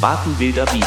Watenwilder 0.00 0.66
Beat. 0.66 0.84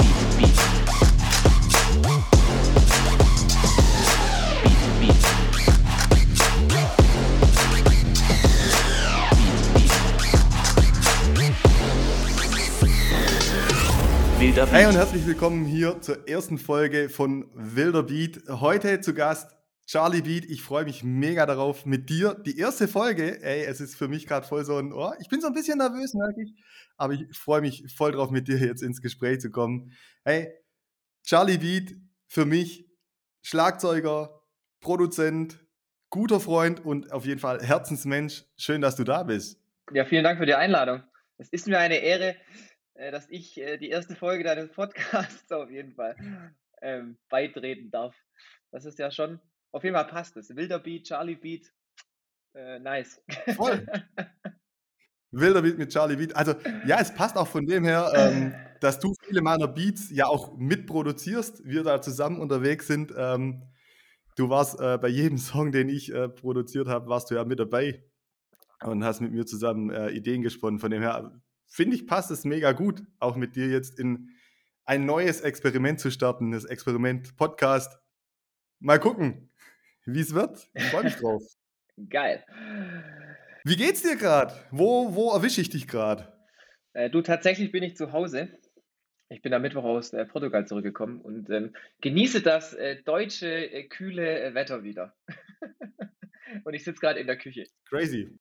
Beat, 0.00 0.18
Beat. 0.36 0.52
Beat, 0.52 0.56
Beat. 0.60 0.86
Beat, 4.60 5.00
Beat. 5.00 5.36
Wilder 14.38 14.66
Beat. 14.66 14.74
Hey 14.74 14.86
und 14.86 14.96
herzlich 14.96 15.24
willkommen 15.26 15.64
hier 15.64 16.00
zur 16.00 16.28
ersten 16.28 16.58
Folge 16.58 17.08
von 17.08 17.46
Wilder 17.54 18.02
Beat. 18.02 18.42
Heute 18.48 19.00
zu 19.00 19.14
Gast 19.14 19.55
Charlie 19.86 20.22
Beat. 20.22 20.44
Ich 20.46 20.62
freue 20.62 20.84
mich 20.84 21.04
mega 21.04 21.46
darauf 21.46 21.86
mit 21.86 22.10
dir. 22.10 22.34
Die 22.34 22.58
erste 22.58 22.88
Folge, 22.88 23.42
ey, 23.42 23.64
es 23.64 23.80
ist 23.80 23.96
für 23.96 24.08
mich 24.08 24.26
gerade 24.26 24.46
voll 24.46 24.64
so 24.64 24.76
ein, 24.76 24.92
oh, 24.92 25.12
ich 25.20 25.28
bin 25.28 25.40
so 25.40 25.46
ein 25.46 25.52
bisschen 25.52 25.78
nervös, 25.78 26.12
merke 26.14 26.42
ich, 26.42 26.52
aber 26.96 27.12
ich 27.14 27.26
freue 27.36 27.60
mich 27.60 27.84
voll 27.94 28.12
drauf, 28.12 28.30
mit 28.30 28.48
dir 28.48 28.58
jetzt 28.58 28.82
ins 28.82 29.00
Gespräch 29.00 29.40
zu 29.40 29.50
kommen. 29.50 29.92
Hey, 30.24 30.52
Charlie 31.24 31.58
Beat, 31.58 31.94
für 32.26 32.44
mich 32.44 32.86
Schlagzeuger, 33.42 34.42
Produzent, 34.80 35.64
guter 36.10 36.40
Freund 36.40 36.84
und 36.84 37.12
auf 37.12 37.24
jeden 37.24 37.38
Fall 37.38 37.62
Herzensmensch. 37.62 38.44
Schön, 38.56 38.80
dass 38.80 38.96
du 38.96 39.04
da 39.04 39.22
bist. 39.22 39.60
Ja, 39.92 40.04
vielen 40.04 40.24
Dank 40.24 40.38
für 40.38 40.46
die 40.46 40.54
Einladung. 40.54 41.04
Es 41.38 41.48
ist 41.50 41.68
mir 41.68 41.78
eine 41.78 41.98
Ehre, 41.98 42.36
äh, 42.94 43.12
dass 43.12 43.28
ich 43.30 43.60
äh, 43.60 43.78
die 43.78 43.90
erste 43.90 44.16
Folge 44.16 44.42
deines 44.42 44.72
Podcasts 44.72 45.50
auf 45.52 45.70
jeden 45.70 45.94
Fall 45.94 46.16
ähm, 46.82 47.18
beitreten 47.28 47.90
darf. 47.90 48.16
Das 48.72 48.84
ist 48.84 48.98
ja 48.98 49.12
schon, 49.12 49.40
auf 49.76 49.84
jeden 49.84 49.94
Fall 49.94 50.06
passt 50.06 50.36
es. 50.38 50.56
Wilder 50.56 50.78
Beat, 50.78 51.04
Charlie 51.04 51.36
Beat, 51.36 51.70
äh, 52.54 52.78
nice. 52.78 53.20
Voll. 53.54 53.86
Wilder 55.30 55.60
Beat 55.60 55.76
mit 55.76 55.92
Charlie 55.92 56.16
Beat. 56.16 56.34
Also, 56.34 56.54
ja, 56.86 56.98
es 56.98 57.14
passt 57.14 57.36
auch 57.36 57.46
von 57.46 57.66
dem 57.66 57.84
her, 57.84 58.10
ähm, 58.14 58.54
dass 58.80 58.98
du 59.00 59.12
viele 59.22 59.42
meiner 59.42 59.68
Beats 59.68 60.10
ja 60.10 60.26
auch 60.26 60.56
mitproduzierst, 60.56 61.66
wir 61.66 61.82
da 61.82 62.00
zusammen 62.00 62.40
unterwegs 62.40 62.86
sind. 62.86 63.12
Ähm, 63.14 63.64
du 64.36 64.48
warst 64.48 64.80
äh, 64.80 64.96
bei 64.96 65.08
jedem 65.08 65.36
Song, 65.38 65.72
den 65.72 65.90
ich 65.90 66.10
äh, 66.10 66.30
produziert 66.30 66.88
habe, 66.88 67.08
warst 67.08 67.30
du 67.30 67.34
ja 67.34 67.44
mit 67.44 67.60
dabei 67.60 68.02
und 68.82 69.04
hast 69.04 69.20
mit 69.20 69.32
mir 69.32 69.44
zusammen 69.44 69.90
äh, 69.90 70.08
Ideen 70.10 70.40
gesponnen. 70.40 70.80
Von 70.80 70.90
dem 70.90 71.02
her 71.02 71.38
finde 71.66 71.96
ich, 71.96 72.06
passt 72.06 72.30
es 72.30 72.44
mega 72.46 72.72
gut, 72.72 73.02
auch 73.18 73.36
mit 73.36 73.56
dir 73.56 73.68
jetzt 73.68 73.98
in 73.98 74.30
ein 74.86 75.04
neues 75.04 75.42
Experiment 75.42 76.00
zu 76.00 76.10
starten, 76.10 76.52
das 76.52 76.64
Experiment 76.64 77.36
Podcast. 77.36 77.98
Mal 78.78 79.00
gucken, 79.00 79.50
wie 80.06 80.20
es 80.20 80.34
wird. 80.34 80.68
Ich 80.74 80.84
freue 80.84 81.04
mich 81.04 81.16
drauf. 81.16 81.42
Geil. 82.10 82.44
Wie 83.64 83.76
geht's 83.76 84.02
dir 84.02 84.16
gerade? 84.16 84.54
Wo, 84.70 85.14
wo 85.14 85.32
erwische 85.32 85.60
ich 85.60 85.70
dich 85.70 85.88
gerade? 85.88 86.32
Äh, 86.92 87.10
du, 87.10 87.22
tatsächlich 87.22 87.72
bin 87.72 87.82
ich 87.82 87.96
zu 87.96 88.12
Hause. 88.12 88.48
Ich 89.28 89.42
bin 89.42 89.52
am 89.52 89.62
Mittwoch 89.62 89.82
aus 89.84 90.12
äh, 90.12 90.24
Portugal 90.24 90.66
zurückgekommen 90.66 91.20
und 91.20 91.50
ähm, 91.50 91.74
genieße 92.00 92.42
das 92.42 92.74
äh, 92.74 93.02
deutsche, 93.02 93.48
äh, 93.48 93.88
kühle 93.88 94.40
äh, 94.40 94.54
Wetter 94.54 94.84
wieder. 94.84 95.16
und 96.64 96.74
ich 96.74 96.84
sitze 96.84 97.00
gerade 97.00 97.18
in 97.18 97.26
der 97.26 97.36
Küche. 97.36 97.64
Crazy. 97.88 98.38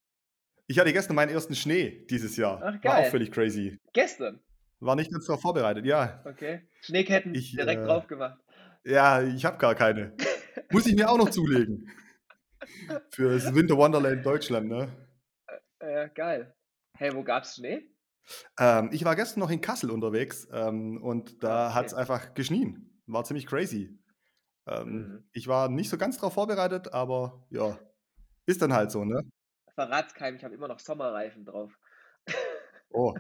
Ich 0.68 0.78
hatte 0.80 0.94
gestern 0.94 1.16
meinen 1.16 1.30
ersten 1.30 1.56
Schnee 1.56 2.06
dieses 2.10 2.38
Jahr. 2.38 2.58
Ach, 2.58 2.84
War 2.84 2.92
auch 2.94 2.98
geil. 3.02 3.12
völlig 3.12 3.32
crazy. 3.32 3.80
Gestern. 3.94 4.40
War 4.80 4.96
nicht 4.96 5.12
ganz 5.12 5.26
darauf 5.26 5.42
vorbereitet, 5.42 5.86
ja. 5.86 6.22
Okay. 6.26 6.68
Schneeketten 6.82 7.34
Ich, 7.34 7.52
direkt 7.52 7.82
äh, 7.82 7.86
drauf 7.86 8.08
gemacht. 8.08 8.40
Ja, 8.84 9.24
ich 9.24 9.46
habe 9.46 9.58
gar 9.58 9.74
keine. 9.74 10.14
Muss 10.72 10.86
ich 10.88 10.96
mir 10.96 11.10
auch 11.10 11.18
noch 11.18 11.30
zulegen. 11.30 11.90
Für 13.12 13.34
das 13.34 13.54
Winter 13.54 13.78
Wonderland 13.78 14.26
Deutschland, 14.26 14.68
ne? 14.68 14.90
Äh, 15.80 16.10
geil. 16.16 16.56
Hey, 16.98 17.14
wo 17.14 17.24
gab's 17.24 17.56
Schnee? 17.56 17.90
Ähm, 18.60 18.90
ich 18.92 19.06
war 19.06 19.16
gestern 19.16 19.42
noch 19.42 19.52
in 19.52 19.62
Kassel 19.62 19.92
unterwegs 19.92 20.48
ähm, 20.52 21.02
und 21.04 21.44
da 21.44 21.68
Ah, 21.68 21.74
hat 21.76 21.88
es 21.88 21.94
okay. 21.94 22.02
einfach 22.02 22.34
geschnien. 22.34 23.02
War 23.06 23.24
ziemlich 23.24 23.46
crazy. 23.46 24.00
Ähm, 24.68 24.88
Mhm. 24.88 25.30
Ich 25.34 25.48
war 25.48 25.70
nicht 25.70 25.90
so 25.90 25.98
ganz 25.98 26.16
darauf 26.18 26.34
vorbereitet, 26.34 26.92
aber 26.94 27.46
ja, 27.52 27.78
ist 28.48 28.62
dann 28.62 28.74
halt 28.74 28.92
so, 28.92 29.06
ne? 29.06 29.22
Verrat's 29.76 30.14
keinem, 30.16 30.38
ich 30.38 30.44
habe 30.44 30.56
immer 30.56 30.68
noch 30.68 30.80
Sommerreifen 30.80 31.46
drauf. 31.46 31.72
Oh. 32.90 33.14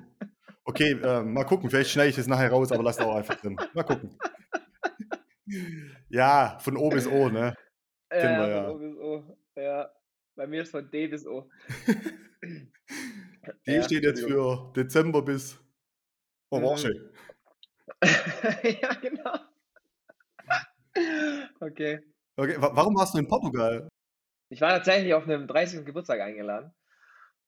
Okay, 0.63 0.91
ähm, 1.03 1.33
mal 1.33 1.43
gucken, 1.43 1.69
vielleicht 1.69 1.91
schneide 1.91 2.09
ich 2.09 2.15
das 2.15 2.25
nachher 2.27 2.49
raus, 2.49 2.71
aber 2.71 2.81
lass 2.81 2.97
auch 2.99 3.15
einfach 3.15 3.35
drin. 3.35 3.57
Mal 3.73 3.83
gucken. 3.83 4.17
Ja, 6.09 6.57
von 6.59 6.77
O 6.77 6.89
bis 6.89 7.07
O, 7.07 7.29
ne? 7.29 7.55
Kennen 8.09 8.37
wir 8.37 8.49
von 8.49 8.63
ja. 8.63 8.69
O 8.69 8.77
bis 8.77 8.95
O. 8.97 9.37
Ja, 9.55 9.91
bei 10.35 10.47
mir 10.47 10.61
ist 10.63 10.71
von 10.71 10.89
D 10.89 11.07
bis 11.07 11.25
O. 11.25 11.49
Die 13.67 13.71
Ja, 13.73 13.83
steht 13.83 14.03
jetzt 14.03 14.23
für 14.23 14.71
Dezember 14.75 15.21
bis 15.21 15.59
Orange. 16.51 16.91
ja, 18.81 18.93
genau. 19.01 19.35
Okay. 21.61 21.99
Okay, 22.37 22.55
wa 22.61 22.75
warum 22.75 22.95
warst 22.95 23.13
du 23.13 23.19
in 23.19 23.27
Portugal? 23.27 23.87
Ich 24.49 24.61
war 24.61 24.71
tatsächlich 24.71 25.13
auf 25.13 25.23
einem 25.25 25.47
30. 25.47 25.85
Geburtstag 25.85 26.21
eingeladen 26.21 26.73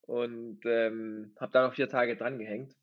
und 0.02 0.62
ähm, 0.66 1.36
habe 1.40 1.52
da 1.52 1.68
noch 1.68 1.76
vier 1.76 1.90
Tage 1.90 2.18
dran 2.18 2.40
gehängt. 2.40 2.76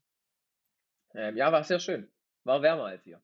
Ähm, 1.14 1.36
ja, 1.36 1.50
war 1.52 1.64
sehr 1.64 1.80
schön. 1.80 2.10
War 2.44 2.60
wärmer 2.62 2.84
als 2.86 3.04
hier. 3.04 3.22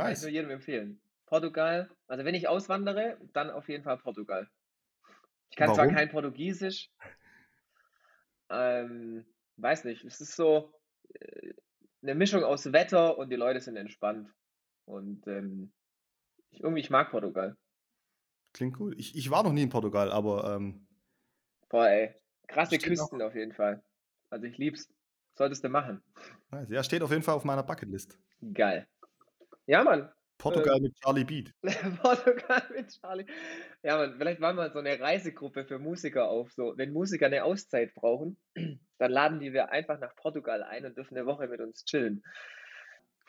Kann 0.00 0.12
ich 0.12 0.20
Nice. 0.20 0.22
nur 0.22 0.30
jedem 0.30 0.50
empfehlen. 0.50 1.00
Portugal, 1.28 1.90
also 2.06 2.24
wenn 2.24 2.34
ich 2.34 2.48
auswandere, 2.48 3.18
dann 3.32 3.50
auf 3.50 3.68
jeden 3.68 3.84
Fall 3.84 3.98
Portugal. 3.98 4.48
Ich 5.50 5.56
kann 5.56 5.68
zwar 5.68 5.84
Warum? 5.84 5.94
kein 5.94 6.10
Portugiesisch, 6.10 6.90
ähm, 8.50 9.24
weiß 9.56 9.84
nicht, 9.84 10.04
es 10.04 10.20
ist 10.20 10.36
so 10.36 10.72
äh, 11.14 11.52
eine 12.02 12.14
Mischung 12.14 12.44
aus 12.44 12.72
Wetter 12.72 13.18
und 13.18 13.30
die 13.30 13.36
Leute 13.36 13.60
sind 13.60 13.76
entspannt. 13.76 14.32
Und 14.84 15.26
ähm, 15.26 15.72
ich, 16.50 16.62
irgendwie, 16.62 16.80
ich 16.80 16.90
mag 16.90 17.10
Portugal. 17.10 17.56
Klingt 18.54 18.80
cool. 18.80 18.94
Ich, 18.98 19.16
ich 19.16 19.30
war 19.30 19.42
noch 19.42 19.52
nie 19.52 19.62
in 19.62 19.68
Portugal, 19.68 20.10
aber 20.10 20.54
ähm, 20.56 20.86
Boah, 21.68 21.88
ey, 21.88 22.14
krasse 22.46 22.78
Küsten 22.78 23.20
auf 23.20 23.34
jeden 23.34 23.52
Fall. 23.52 23.82
Also 24.30 24.46
ich 24.46 24.56
lieb's. 24.56 24.88
Solltest 25.34 25.62
du 25.62 25.68
machen. 25.68 26.02
nice. 26.50 26.68
ja, 26.70 26.82
steht 26.82 27.02
auf 27.02 27.10
jeden 27.10 27.22
Fall 27.22 27.34
auf 27.34 27.44
meiner 27.44 27.62
Bucketlist. 27.62 28.18
Geil. 28.54 28.88
Ja, 29.66 29.84
Mann. 29.84 30.10
Portugal 30.38 30.80
mit 30.80 30.94
Charlie 31.00 31.24
Beat. 31.24 31.52
Portugal 32.02 32.62
mit 32.74 32.88
Charlie. 33.00 33.26
Ja, 33.82 33.96
Mann, 33.96 34.14
vielleicht 34.16 34.40
machen 34.40 34.56
wir 34.56 34.70
so 34.70 34.78
eine 34.78 34.98
Reisegruppe 34.98 35.64
für 35.64 35.78
Musiker 35.78 36.28
auf. 36.28 36.52
So, 36.52 36.74
wenn 36.76 36.92
Musiker 36.92 37.26
eine 37.26 37.44
Auszeit 37.44 37.92
brauchen, 37.94 38.36
dann 38.98 39.10
laden 39.10 39.40
die 39.40 39.52
wir 39.52 39.70
einfach 39.70 39.98
nach 39.98 40.14
Portugal 40.14 40.62
ein 40.62 40.86
und 40.86 40.96
dürfen 40.96 41.16
eine 41.16 41.26
Woche 41.26 41.48
mit 41.48 41.60
uns 41.60 41.84
chillen. 41.84 42.22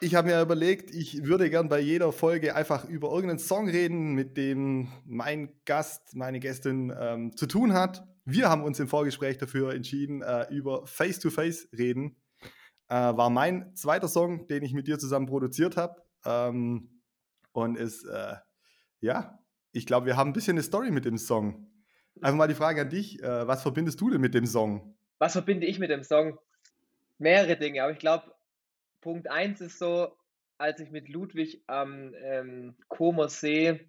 Ich 0.02 0.16
habe 0.16 0.30
mir 0.30 0.42
überlegt, 0.42 0.92
ich 0.92 1.26
würde 1.26 1.50
gern 1.50 1.68
bei 1.68 1.80
jeder 1.80 2.14
Folge 2.14 2.56
einfach 2.56 2.88
über 2.88 3.10
irgendeinen 3.10 3.40
Song 3.40 3.68
reden, 3.68 4.14
mit 4.14 4.38
dem 4.38 4.88
mein 5.06 5.52
Gast, 5.66 6.16
meine 6.16 6.40
Gästin 6.40 6.96
ähm, 6.98 7.36
zu 7.36 7.48
tun 7.48 7.74
hat. 7.74 8.08
Wir 8.24 8.50
haben 8.50 8.64
uns 8.64 8.80
im 8.80 8.88
Vorgespräch 8.88 9.40
dafür 9.40 9.74
entschieden, 9.74 10.22
äh, 10.22 10.46
über 10.54 10.86
Face 10.88 11.20
to 11.20 11.30
Face 11.30 11.68
reden. 11.78 12.16
Äh, 12.88 12.96
war 12.96 13.30
mein 13.30 13.76
zweiter 13.76 14.08
Song, 14.08 14.48
den 14.48 14.64
ich 14.64 14.74
mit 14.74 14.88
dir 14.88 15.00
zusammen 15.00 15.26
produziert 15.26 15.76
habe. 15.76 16.02
Ähm, 16.26 16.99
und 17.64 17.78
ist, 17.78 18.06
äh, 18.06 18.36
ja, 19.02 19.40
ich 19.72 19.86
glaube, 19.86 20.06
wir 20.06 20.18
haben 20.18 20.32
ein 20.32 20.34
bisschen 20.34 20.56
eine 20.56 20.64
Story 20.64 20.92
mit 20.92 21.06
dem 21.06 21.18
Song. 21.18 21.72
Einfach 22.22 22.38
mal 22.38 22.48
die 22.48 22.56
Frage 22.56 22.82
an 22.82 22.90
dich, 22.90 23.22
äh, 23.22 23.48
was 23.48 23.62
verbindest 23.62 24.02
du 24.02 24.10
denn 24.10 24.22
mit 24.22 24.34
dem 24.34 24.46
Song? 24.46 24.98
Was 25.20 25.34
verbinde 25.34 25.68
ich 25.68 25.80
mit 25.80 25.90
dem 25.90 26.04
Song? 26.04 26.38
Mehrere 27.18 27.58
Dinge, 27.58 27.84
aber 27.84 27.92
ich 27.92 28.00
glaube, 28.00 28.34
Punkt 29.02 29.30
1 29.30 29.62
ist 29.62 29.80
so, 29.80 30.16
als 30.58 30.80
ich 30.80 30.92
mit 30.92 31.08
Ludwig 31.10 31.64
am 31.68 32.14
ähm, 32.22 32.76
Comer 32.88 33.30
See 33.30 33.80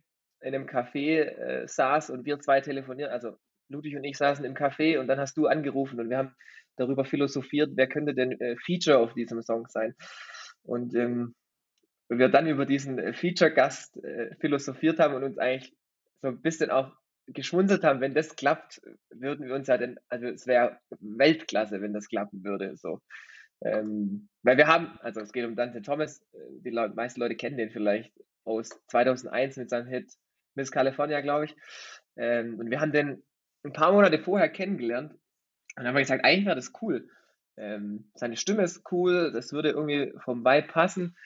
in 0.41 0.55
einem 0.55 0.67
Café 0.67 1.23
äh, 1.23 1.67
saß 1.67 2.11
und 2.11 2.25
wir 2.25 2.39
zwei 2.41 2.61
telefonieren, 2.61 3.11
also 3.11 3.37
Ludwig 3.69 3.97
und 3.97 4.05
ich 4.05 4.17
saßen 4.17 4.45
im 4.45 4.55
Café 4.55 4.99
und 4.99 5.07
dann 5.07 5.19
hast 5.19 5.37
du 5.37 5.47
angerufen 5.47 6.01
und 6.01 6.11
wir 6.11 6.19
haben 6.19 6.35
darüber 6.77 7.05
philosophiert, 7.05 7.73
wer 7.75 7.89
könnte 7.89 8.15
denn 8.15 8.33
äh, 8.41 8.57
Feature 8.57 8.99
auf 8.99 9.15
diesem 9.15 9.43
Song 9.43 9.67
sein. 9.69 9.95
Und 10.63 10.95
ähm, 10.95 11.35
wir 12.19 12.29
dann 12.29 12.47
über 12.47 12.67
diesen 12.67 12.99
äh, 12.99 13.13
Feature-Gast 13.13 14.03
äh, 14.05 14.35
philosophiert 14.41 14.99
haben 14.99 15.15
und 15.15 15.25
uns 15.25 15.39
eigentlich 15.39 15.75
so 16.23 16.29
ein 16.29 16.43
bisschen 16.43 16.71
auch 16.71 16.93
geschmunzelt 17.29 17.85
haben, 17.85 18.01
wenn 18.01 18.15
das 18.15 18.35
klappt, 18.35 18.83
würden 19.11 19.47
wir 19.47 19.55
uns 19.55 19.69
ja 19.69 19.79
denn, 19.79 19.99
also 20.09 20.27
es 20.27 20.47
wäre 20.47 20.79
Weltklasse, 21.01 21.81
wenn 21.81 21.93
das 21.93 22.09
klappen 22.09 22.43
würde. 22.45 22.77
So. 22.77 23.01
Ähm, 23.63 24.29
weil 24.43 24.57
wir 24.57 24.67
haben, 24.67 24.99
also 25.01 25.21
es 25.21 25.33
geht 25.33 25.47
um 25.47 25.55
Dante 25.55 25.83
Thomas, 25.83 26.21
äh, 26.33 26.39
die 26.65 26.71
Leute, 26.71 26.95
meisten 26.95 27.21
Leute 27.21 27.37
kennen 27.37 27.57
den 27.57 27.71
vielleicht 27.71 28.13
aus 28.45 28.71
2001 28.89 29.57
mit 29.57 29.71
seinem 29.71 29.87
Hit 29.87 30.13
Miss 30.55 30.73
California, 30.73 31.21
glaube 31.21 31.45
ich. 31.47 31.57
Ähm, 32.17 32.59
und 32.59 32.71
wir 32.71 32.81
haben 32.81 32.93
den 32.93 33.23
ein 33.63 33.73
paar 33.73 33.93
Monate 33.93 34.19
vorher 34.19 34.49
kennengelernt 34.49 35.13
und 35.13 35.21
dann 35.77 35.89
haben 35.89 35.97
gesagt, 35.97 36.25
eigentlich 36.25 36.47
wäre 36.47 36.57
das 36.57 36.73
cool. 36.83 37.09
Ähm, 37.57 38.11
seine 38.15 38.37
Stimme 38.37 38.63
ist 38.63 38.91
cool, 38.91 39.31
das 39.33 39.53
würde 39.53 39.71
irgendwie 39.71 40.13
vom 40.25 40.45
Vibe 40.45 40.69
passen. 40.69 41.17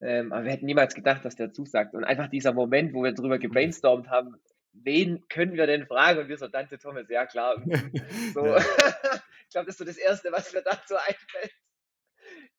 Ähm, 0.00 0.32
aber 0.32 0.44
wir 0.44 0.52
hätten 0.52 0.66
niemals 0.66 0.94
gedacht, 0.94 1.24
dass 1.24 1.36
der 1.36 1.52
zusagt. 1.52 1.94
Und 1.94 2.04
einfach 2.04 2.28
dieser 2.28 2.52
Moment, 2.52 2.92
wo 2.94 3.02
wir 3.02 3.12
drüber 3.12 3.38
gebrainstormt 3.38 4.08
haben, 4.08 4.36
wen 4.72 5.26
können 5.28 5.54
wir 5.54 5.66
denn 5.66 5.86
fragen? 5.86 6.20
Und 6.20 6.28
wir 6.28 6.36
so, 6.36 6.48
Dante 6.48 6.78
Thomas, 6.78 7.08
ja 7.08 7.26
klar. 7.26 7.62
So. 8.34 8.46
Ja. 8.46 8.58
ich 8.58 9.50
glaube, 9.50 9.66
das 9.66 9.74
ist 9.74 9.78
so 9.78 9.84
das 9.84 9.96
Erste, 9.96 10.32
was 10.32 10.52
mir 10.52 10.62
dazu 10.62 10.94
einfällt. 11.06 11.52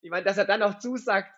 Ich 0.01 0.09
meine, 0.09 0.23
dass 0.23 0.37
er 0.37 0.45
dann 0.45 0.61
auch 0.63 0.79
zusagt, 0.79 1.31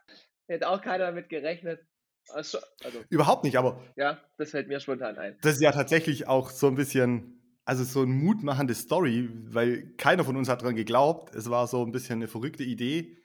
hätte 0.47 0.67
auch 0.67 0.81
keiner 0.81 1.05
damit 1.05 1.29
gerechnet. 1.29 1.81
Also, 2.29 2.59
also, 2.83 2.99
Überhaupt 3.09 3.45
nicht, 3.45 3.57
aber 3.57 3.81
ja, 3.95 4.21
das 4.37 4.51
fällt 4.51 4.67
mir 4.67 4.81
spontan 4.81 5.17
ein. 5.17 5.37
das 5.41 5.53
ist 5.53 5.61
ja 5.61 5.71
tatsächlich 5.71 6.27
auch 6.27 6.49
so 6.49 6.67
ein 6.67 6.75
bisschen, 6.75 7.41
also 7.63 7.85
so 7.85 8.01
eine 8.01 8.11
mutmachende 8.11 8.75
Story, 8.75 9.29
weil 9.45 9.95
keiner 9.95 10.25
von 10.25 10.35
uns 10.35 10.49
hat 10.49 10.61
dran 10.61 10.75
geglaubt. 10.75 11.33
Es 11.35 11.49
war 11.49 11.67
so 11.67 11.85
ein 11.85 11.93
bisschen 11.93 12.15
eine 12.15 12.27
verrückte 12.27 12.63
Idee, 12.63 13.17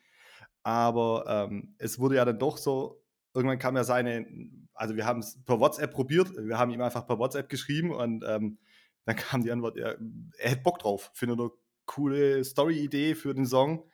aber 0.62 1.25
ähm, 1.29 1.75
es 1.79 1.99
wurde 1.99 2.17
ja 2.17 2.25
dann 2.25 2.38
doch 2.38 2.56
so, 2.56 3.03
irgendwann 3.35 3.59
kam 3.59 3.76
ja 3.76 3.85
seine, 3.85 4.26
also 4.75 4.97
wir 4.97 5.06
haben 5.06 5.20
es 5.20 5.43
per 5.44 5.61
WhatsApp 5.61 5.93
probiert, 5.93 6.32
wir 6.37 6.59
haben 6.59 6.70
ihm 6.70 6.81
einfach 6.81 7.06
per 7.06 7.19
WhatsApp 7.19 7.49
geschrieben 7.49 7.91
und 7.91 8.25
ähm, 8.26 8.59
dann 9.05 9.17
kam 9.17 9.43
die 9.43 9.50
Antwort, 9.50 9.76
er, 9.76 9.99
er 10.38 10.50
hätte 10.50 10.62
Bock 10.62 10.79
drauf, 10.79 11.11
findet 11.14 11.41
eine 11.41 11.50
coole 11.87 12.44
Story-Idee 12.44 13.14
für 13.14 13.35
den 13.35 13.47
Song. 13.47 13.91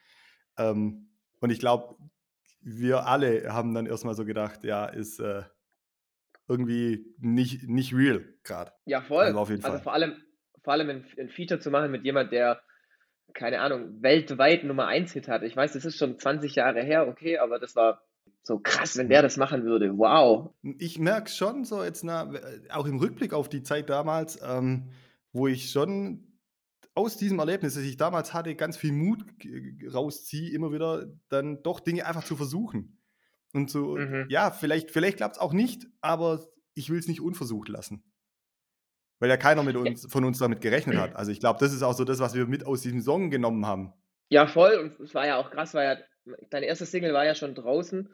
Ähm, 0.58 1.10
und 1.40 1.50
ich 1.50 1.58
glaube, 1.58 1.96
wir 2.60 3.06
alle 3.06 3.52
haben 3.52 3.72
dann 3.74 3.86
erstmal 3.86 4.14
so 4.14 4.24
gedacht, 4.24 4.64
ja, 4.64 4.84
ist 4.86 5.20
äh, 5.20 5.44
irgendwie 6.48 7.14
nicht, 7.18 7.68
nicht 7.68 7.94
real 7.94 8.24
gerade. 8.42 8.72
Ja, 8.86 9.02
voll. 9.02 9.24
Also 9.24 9.38
auf 9.38 9.50
jeden 9.50 9.64
Also 9.64 9.76
Fall. 9.76 9.82
vor 9.82 9.92
allem, 9.94 10.16
vor 10.62 10.72
allem 10.72 10.90
ein, 10.90 11.06
ein 11.18 11.28
Feature 11.28 11.60
zu 11.60 11.70
machen 11.70 11.90
mit 11.90 12.04
jemand, 12.04 12.32
der, 12.32 12.60
keine 13.34 13.60
Ahnung, 13.60 14.02
weltweit 14.02 14.64
Nummer 14.64 14.86
1 14.86 15.12
Hit 15.12 15.28
hat. 15.28 15.42
Ich 15.42 15.56
weiß, 15.56 15.72
das 15.72 15.84
ist 15.84 15.96
schon 15.98 16.18
20 16.18 16.54
Jahre 16.54 16.82
her, 16.82 17.06
okay, 17.08 17.38
aber 17.38 17.58
das 17.58 17.76
war 17.76 18.02
so 18.42 18.58
krass, 18.58 18.96
wenn 18.96 19.08
der 19.08 19.22
das 19.22 19.36
machen 19.36 19.64
würde. 19.64 19.96
Wow. 19.98 20.50
Ich 20.78 20.98
merke 20.98 21.30
schon 21.30 21.64
so 21.64 21.84
jetzt, 21.84 22.02
na, 22.04 22.30
auch 22.70 22.86
im 22.86 22.98
Rückblick 22.98 23.34
auf 23.34 23.48
die 23.48 23.62
Zeit 23.62 23.90
damals, 23.90 24.40
ähm, 24.42 24.88
wo 25.32 25.46
ich 25.48 25.70
schon 25.70 26.24
aus 26.94 27.16
diesem 27.16 27.38
Erlebnis, 27.38 27.74
das 27.74 27.84
ich 27.84 27.96
damals 27.96 28.32
hatte, 28.34 28.54
ganz 28.56 28.76
viel 28.76 28.92
Mut 28.92 29.24
rausziehe, 29.92 30.50
immer 30.52 30.72
wieder 30.72 31.06
dann 31.28 31.62
doch 31.62 31.80
Dinge 31.80 32.06
einfach 32.06 32.24
zu 32.24 32.36
versuchen. 32.36 32.98
Und 33.52 33.70
so, 33.70 33.96
Mhm. 33.96 34.26
ja, 34.28 34.50
vielleicht, 34.50 34.90
vielleicht 34.90 35.18
klappt 35.18 35.36
es 35.36 35.40
auch 35.40 35.52
nicht, 35.52 35.86
aber 36.00 36.46
ich 36.74 36.90
will 36.90 36.98
es 36.98 37.08
nicht 37.08 37.20
unversucht 37.20 37.68
lassen. 37.68 38.02
Weil 39.20 39.30
ja 39.30 39.36
keiner 39.36 39.62
mit 39.62 39.76
uns, 39.76 40.06
von 40.10 40.24
uns 40.24 40.38
damit 40.38 40.60
gerechnet 40.60 40.96
hat. 40.96 41.16
Also 41.16 41.32
ich 41.32 41.40
glaube, 41.40 41.58
das 41.60 41.72
ist 41.72 41.82
auch 41.82 41.94
so 41.94 42.04
das, 42.04 42.20
was 42.20 42.34
wir 42.34 42.46
mit 42.46 42.64
aus 42.64 42.82
diesem 42.82 43.00
Song 43.00 43.30
genommen 43.30 43.66
haben. 43.66 43.92
Ja, 44.28 44.46
voll. 44.46 44.74
Und 44.76 45.00
es 45.00 45.14
war 45.14 45.26
ja 45.26 45.36
auch 45.36 45.50
krass, 45.50 45.74
weil 45.74 45.98
ja, 46.26 46.36
deine 46.50 46.66
erste 46.66 46.86
Single 46.86 47.14
war 47.14 47.24
ja 47.24 47.34
schon 47.34 47.54
draußen, 47.54 48.08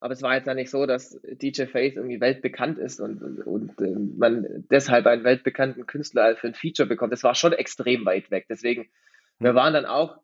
aber 0.00 0.12
es 0.12 0.22
war 0.22 0.34
jetzt 0.34 0.46
ja 0.46 0.54
nicht 0.54 0.70
so, 0.70 0.86
dass 0.86 1.20
DJ 1.22 1.64
Faith 1.66 1.96
irgendwie 1.96 2.20
weltbekannt 2.20 2.78
ist 2.78 3.00
und, 3.00 3.22
und, 3.22 3.40
und 3.40 3.80
ähm, 3.80 4.14
man 4.16 4.64
deshalb 4.70 5.06
einen 5.06 5.24
weltbekannten 5.24 5.86
Künstler 5.86 6.36
für 6.36 6.48
ein 6.48 6.54
Feature 6.54 6.88
bekommt. 6.88 7.12
Das 7.12 7.24
war 7.24 7.34
schon 7.34 7.52
extrem 7.52 8.04
weit 8.06 8.30
weg. 8.30 8.46
Deswegen, 8.48 8.88
wir 9.38 9.54
waren 9.54 9.74
dann 9.74 9.86
auch, 9.86 10.18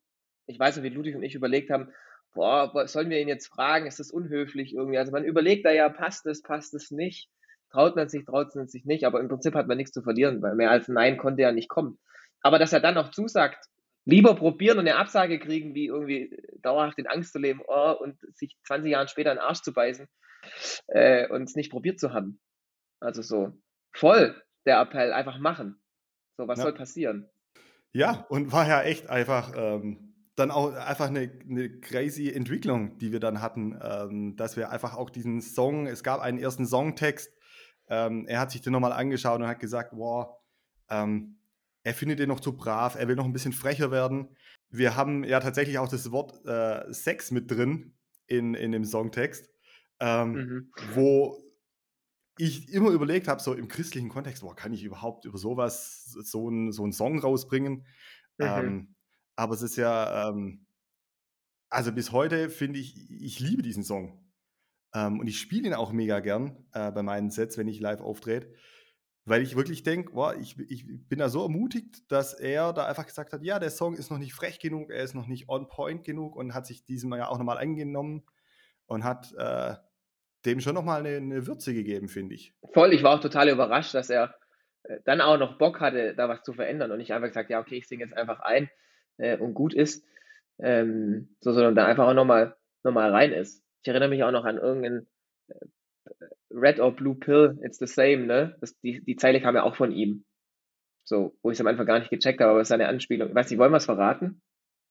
ich 0.46 0.58
weiß 0.58 0.76
nicht, 0.76 0.84
wie 0.84 0.94
Ludwig 0.94 1.16
und 1.16 1.22
ich 1.22 1.34
überlegt 1.34 1.70
haben, 1.70 1.92
boah, 2.34 2.86
sollen 2.86 3.10
wir 3.10 3.20
ihn 3.20 3.28
jetzt 3.28 3.48
fragen? 3.48 3.86
Ist 3.86 4.00
das 4.00 4.10
unhöflich 4.10 4.74
irgendwie? 4.74 4.98
Also 4.98 5.12
man 5.12 5.24
überlegt 5.24 5.64
da 5.64 5.72
ja, 5.72 5.88
passt 5.88 6.26
es, 6.26 6.42
passt 6.42 6.74
es 6.74 6.90
nicht? 6.90 7.30
Traut 7.70 7.96
man 7.96 8.08
sich, 8.08 8.24
traut 8.24 8.54
man 8.54 8.68
sich 8.68 8.84
nicht, 8.84 9.04
aber 9.04 9.20
im 9.20 9.28
Prinzip 9.28 9.54
hat 9.54 9.66
man 9.66 9.76
nichts 9.76 9.92
zu 9.92 10.02
verlieren, 10.02 10.40
weil 10.42 10.54
mehr 10.54 10.70
als 10.70 10.88
Nein 10.88 11.16
konnte 11.16 11.42
ja 11.42 11.52
nicht 11.52 11.68
kommen. 11.68 11.98
Aber 12.40 12.58
dass 12.58 12.72
er 12.72 12.80
dann 12.80 12.94
noch 12.94 13.10
zusagt, 13.10 13.66
lieber 14.04 14.34
probieren 14.34 14.78
und 14.78 14.86
eine 14.86 14.96
Absage 14.98 15.38
kriegen, 15.38 15.74
wie 15.74 15.86
irgendwie 15.86 16.36
dauerhaft 16.62 16.98
in 16.98 17.06
Angst 17.06 17.32
zu 17.32 17.38
leben 17.38 17.62
oh, 17.66 17.94
und 17.98 18.18
sich 18.36 18.56
20 18.66 18.92
Jahre 18.92 19.08
später 19.08 19.32
in 19.32 19.38
den 19.38 19.44
Arsch 19.44 19.62
zu 19.62 19.72
beißen 19.72 20.06
äh, 20.88 21.28
und 21.28 21.44
es 21.44 21.56
nicht 21.56 21.70
probiert 21.70 21.98
zu 21.98 22.12
haben. 22.12 22.40
Also 23.00 23.22
so 23.22 23.52
voll 23.92 24.40
der 24.66 24.80
Appell, 24.80 25.12
einfach 25.12 25.38
machen. 25.38 25.80
So, 26.36 26.48
was 26.48 26.58
Ja. 26.58 26.64
soll 26.64 26.74
passieren? 26.74 27.28
Ja, 27.92 28.26
und 28.28 28.52
war 28.52 28.66
ja 28.66 28.82
echt 28.82 29.08
einfach 29.08 29.52
ähm, 29.56 30.14
dann 30.36 30.50
auch 30.50 30.74
einfach 30.74 31.08
eine, 31.08 31.30
eine 31.48 31.80
crazy 31.80 32.30
Entwicklung, 32.30 32.98
die 32.98 33.12
wir 33.12 33.20
dann 33.20 33.40
hatten, 33.40 33.78
ähm, 33.80 34.36
dass 34.36 34.56
wir 34.56 34.70
einfach 34.70 34.96
auch 34.96 35.10
diesen 35.10 35.40
Song, 35.40 35.86
es 35.86 36.02
gab 36.02 36.20
einen 36.20 36.38
ersten 36.38 36.66
Songtext, 36.66 37.32
ähm, 37.88 38.26
er 38.26 38.40
hat 38.40 38.50
sich 38.50 38.60
den 38.62 38.72
nochmal 38.72 38.92
angeschaut 38.92 39.40
und 39.40 39.46
hat 39.46 39.60
gesagt, 39.60 39.92
wow, 39.94 40.36
ähm, 40.88 41.38
er 41.82 41.94
findet 41.94 42.18
den 42.18 42.28
noch 42.28 42.40
zu 42.40 42.56
brav, 42.56 42.94
er 42.96 43.08
will 43.08 43.16
noch 43.16 43.26
ein 43.26 43.32
bisschen 43.32 43.52
frecher 43.52 43.90
werden. 43.90 44.36
Wir 44.70 44.96
haben 44.96 45.24
ja 45.24 45.40
tatsächlich 45.40 45.78
auch 45.78 45.88
das 45.88 46.10
Wort 46.10 46.44
äh, 46.46 46.92
Sex 46.92 47.30
mit 47.30 47.50
drin 47.50 47.94
in, 48.26 48.54
in 48.54 48.72
dem 48.72 48.84
Songtext, 48.84 49.50
ähm, 50.00 50.32
Mhm. 50.32 50.72
wo 50.94 51.38
ich 52.38 52.72
immer 52.72 52.90
überlegt 52.90 53.28
habe, 53.28 53.40
so 53.40 53.54
im 53.54 53.68
christlichen 53.68 54.08
Kontext, 54.08 54.42
boah, 54.42 54.56
kann 54.56 54.72
ich 54.72 54.82
überhaupt 54.82 55.24
über 55.24 55.38
sowas, 55.38 56.04
so 56.06 56.48
einen 56.48 56.72
so 56.72 56.82
einen 56.82 56.92
Song 56.92 57.18
rausbringen? 57.20 57.86
Mhm. 58.38 58.46
Ähm, 58.46 58.94
aber 59.36 59.54
es 59.54 59.62
ist 59.62 59.76
ja, 59.76 60.30
ähm, 60.30 60.66
also 61.70 61.92
bis 61.92 62.12
heute 62.12 62.50
finde 62.50 62.78
ich, 62.78 63.10
ich 63.10 63.40
liebe 63.40 63.62
diesen 63.62 63.84
Song. 63.84 64.23
Ähm, 64.94 65.20
und 65.20 65.26
ich 65.26 65.38
spiele 65.38 65.68
ihn 65.68 65.74
auch 65.74 65.92
mega 65.92 66.20
gern 66.20 66.64
äh, 66.72 66.90
bei 66.92 67.02
meinen 67.02 67.30
Sets, 67.30 67.58
wenn 67.58 67.68
ich 67.68 67.80
live 67.80 68.00
auftrete, 68.00 68.52
weil 69.24 69.42
ich 69.42 69.56
wirklich 69.56 69.82
denke, 69.82 70.12
boah, 70.12 70.34
ich, 70.36 70.58
ich 70.68 70.86
bin 70.86 71.18
da 71.18 71.28
so 71.28 71.42
ermutigt, 71.42 72.10
dass 72.12 72.34
er 72.34 72.72
da 72.72 72.86
einfach 72.86 73.06
gesagt 73.06 73.32
hat, 73.32 73.42
ja, 73.42 73.58
der 73.58 73.70
Song 73.70 73.94
ist 73.94 74.10
noch 74.10 74.18
nicht 74.18 74.34
frech 74.34 74.60
genug, 74.60 74.90
er 74.90 75.02
ist 75.02 75.14
noch 75.14 75.26
nicht 75.26 75.48
on 75.48 75.66
point 75.68 76.04
genug 76.04 76.36
und 76.36 76.54
hat 76.54 76.66
sich 76.66 76.84
diesem 76.84 77.12
ja 77.14 77.28
auch 77.28 77.38
nochmal 77.38 77.58
angenommen 77.58 78.24
und 78.86 79.02
hat 79.02 79.32
äh, 79.36 79.74
dem 80.44 80.60
schon 80.60 80.74
nochmal 80.74 81.00
eine, 81.00 81.16
eine 81.16 81.46
Würze 81.46 81.74
gegeben, 81.74 82.08
finde 82.08 82.34
ich. 82.34 82.54
Voll, 82.72 82.92
ich 82.92 83.02
war 83.02 83.14
auch 83.14 83.20
total 83.20 83.48
überrascht, 83.48 83.94
dass 83.94 84.10
er 84.10 84.34
äh, 84.84 84.98
dann 85.04 85.20
auch 85.20 85.38
noch 85.38 85.58
Bock 85.58 85.80
hatte, 85.80 86.14
da 86.14 86.28
was 86.28 86.42
zu 86.42 86.52
verändern 86.52 86.92
und 86.92 86.98
nicht 86.98 87.12
einfach 87.12 87.28
gesagt, 87.28 87.50
ja, 87.50 87.60
okay, 87.60 87.76
ich 87.76 87.88
singe 87.88 88.04
jetzt 88.04 88.16
einfach 88.16 88.40
ein 88.40 88.70
äh, 89.16 89.38
und 89.38 89.54
gut 89.54 89.74
ist, 89.74 90.04
ähm, 90.58 91.34
so, 91.40 91.52
sondern 91.52 91.74
da 91.74 91.86
einfach 91.86 92.06
auch 92.06 92.14
nochmal 92.14 92.56
noch 92.82 92.92
mal 92.92 93.10
rein 93.10 93.32
ist. 93.32 93.63
Ich 93.84 93.88
erinnere 93.88 94.08
mich 94.08 94.24
auch 94.24 94.30
noch 94.30 94.44
an 94.46 94.56
irgendeinen 94.56 95.06
äh, 95.48 95.54
Red 96.50 96.80
or 96.80 96.96
Blue 96.96 97.14
Pill, 97.14 97.58
it's 97.62 97.78
the 97.78 97.86
same, 97.86 98.24
ne? 98.26 98.56
Das, 98.60 98.78
die, 98.80 99.04
die 99.04 99.16
Zeile 99.16 99.42
kam 99.42 99.54
ja 99.56 99.62
auch 99.62 99.76
von 99.76 99.92
ihm. 99.92 100.24
So, 101.06 101.36
wo 101.42 101.50
ich 101.50 101.56
es 101.56 101.60
am 101.60 101.66
Anfang 101.66 101.84
gar 101.84 101.98
nicht 101.98 102.08
gecheckt 102.10 102.40
habe, 102.40 102.52
aber 102.52 102.60
es 102.62 102.68
ist 102.68 102.72
eine 102.72 102.88
Anspielung. 102.88 103.28
Ich 103.28 103.34
weiß 103.34 103.50
nicht, 103.50 103.58
wollen 103.58 103.72
wir 103.72 103.76
es 103.76 103.84
verraten? 103.84 104.40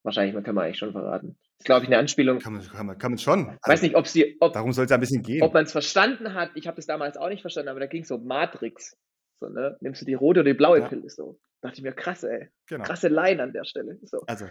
Wahrscheinlich, 0.04 0.36
man 0.36 0.44
kann 0.44 0.54
man 0.54 0.66
eigentlich 0.66 0.78
schon 0.78 0.92
verraten. 0.92 1.40
ist, 1.58 1.66
glaube 1.66 1.84
ich, 1.86 1.88
eine 1.90 1.98
Anspielung. 1.98 2.38
Kann 2.38 2.54
man, 2.54 2.62
kann 2.62 2.86
man, 2.86 2.98
kann 3.00 3.12
man 3.14 3.18
schon. 3.18 3.58
Ich 3.64 3.68
weiß 3.68 3.82
nicht, 3.82 3.96
ob 3.96 4.06
sie, 4.06 4.38
ob, 4.42 4.54
Darum 4.54 4.74
soll 4.74 4.86
es 4.86 4.92
ein 4.92 5.00
bisschen 5.00 5.24
gehen. 5.24 5.42
ob 5.42 5.56
man 5.56 5.64
es 5.64 5.72
verstanden 5.72 6.36
hat. 6.36 6.52
Ich 6.54 6.68
habe 6.68 6.76
das 6.76 6.86
damals 6.86 7.18
auch 7.18 7.30
nicht 7.30 7.42
verstanden, 7.42 7.70
aber 7.70 7.80
da 7.80 7.88
ging 7.88 8.04
es 8.04 8.12
um 8.12 8.26
Matrix. 8.26 8.96
So, 9.40 9.48
ne? 9.50 9.76
Nimmst 9.82 10.02
du 10.02 10.06
die 10.06 10.14
rote 10.14 10.42
oder 10.42 10.52
die 10.52 10.58
blaue 10.58 10.80
Ja. 10.82 10.88
Pille? 10.88 11.10
So. 11.10 11.40
Dachte 11.62 11.78
ich 11.78 11.84
mir, 11.84 11.94
krass, 11.94 12.24
ey. 12.24 12.50
genau. 12.68 12.84
Krasse 12.84 13.08
Line 13.08 13.42
an 13.42 13.54
der 13.54 13.64
Stelle. 13.64 13.98
So. 14.04 14.20
Also, 14.28 14.46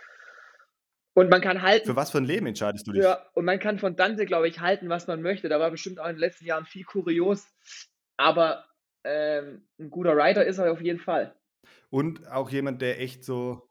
Und 1.14 1.28
man 1.28 1.40
kann 1.40 1.62
halten. 1.62 1.86
für 1.86 1.96
was 1.96 2.10
für 2.10 2.18
ein 2.18 2.24
Leben 2.24 2.46
entscheidest 2.46 2.86
du 2.86 2.92
dich? 2.92 3.02
Ja, 3.02 3.22
und 3.34 3.44
man 3.44 3.58
kann 3.58 3.78
von 3.78 3.96
Dante, 3.96 4.24
glaube 4.24 4.48
ich, 4.48 4.60
halten, 4.60 4.88
was 4.88 5.06
man 5.06 5.20
möchte. 5.20 5.48
Da 5.48 5.60
war 5.60 5.70
bestimmt 5.70 6.00
auch 6.00 6.06
in 6.06 6.14
den 6.14 6.20
letzten 6.20 6.46
Jahren 6.46 6.64
viel 6.64 6.84
kurios. 6.84 7.46
Aber 8.16 8.64
ähm, 9.04 9.66
ein 9.78 9.90
guter 9.90 10.16
Writer 10.16 10.44
ist 10.44 10.58
er 10.58 10.72
auf 10.72 10.80
jeden 10.80 11.00
Fall. 11.00 11.34
Und 11.90 12.26
auch 12.30 12.50
jemand, 12.50 12.80
der 12.80 13.00
echt 13.00 13.24
so 13.24 13.68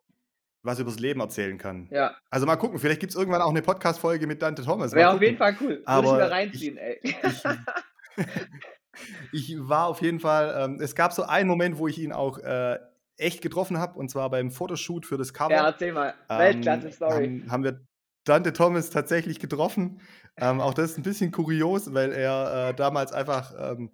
was 0.64 0.80
übers 0.80 1.00
Leben 1.00 1.20
erzählen 1.22 1.58
kann. 1.58 1.88
Ja, 1.90 2.16
Also 2.30 2.46
mal 2.46 2.56
gucken, 2.56 2.78
vielleicht 2.78 3.00
gibt 3.00 3.12
es 3.12 3.18
irgendwann 3.18 3.42
auch 3.42 3.50
eine 3.50 3.64
Podcast-Folge 3.64 4.28
mit 4.28 4.44
Dante 4.44 4.64
Thomas. 4.64 4.94
Wäre 4.94 5.10
auf 5.12 5.22
jeden 5.22 5.38
Fall 5.38 5.56
cool. 5.60 5.70
Würde 5.70 5.82
ich 5.82 5.88
Aber 5.88 6.18
mir 6.18 6.30
reinziehen, 6.30 6.78
ey. 6.78 7.00
Ich 9.32 9.56
war 9.58 9.88
auf 9.88 10.02
jeden 10.02 10.20
Fall, 10.20 10.54
ähm, 10.58 10.80
es 10.82 10.96
gab 10.96 11.14
so 11.14 11.24
einen 11.24 11.48
Moment, 11.48 11.78
wo 11.78 11.88
ich 11.88 11.98
ihn 11.98 12.12
auch 12.12 12.38
äh, 12.40 12.78
echt 13.18 13.42
getroffen 13.42 13.78
habe, 13.78 13.98
und 14.00 14.10
zwar 14.10 14.30
beim 14.30 14.52
Fotoshoot 14.52 15.06
für 15.06 15.18
das 15.18 15.34
Cover. 15.34 15.52
ja, 15.52 15.68
erzähl 15.68 15.94
mal. 15.94 16.14
Ähm, 16.30 16.40
Weltklasse-Story. 16.40 17.42
Haben, 17.42 17.52
haben 17.52 17.64
wir 17.64 17.82
Dante 18.24 18.54
Thomas 18.54 18.90
tatsächlich 18.90 19.40
getroffen. 19.40 20.00
Ähm, 20.38 20.62
auch 20.62 20.74
das 20.74 20.92
ist 20.92 20.98
ein 20.98 21.04
bisschen 21.04 21.32
kurios, 21.32 21.94
weil 21.94 22.12
er 22.12 22.70
äh, 22.70 22.74
damals 22.74 23.12
einfach 23.12 23.54
ähm, 23.58 23.92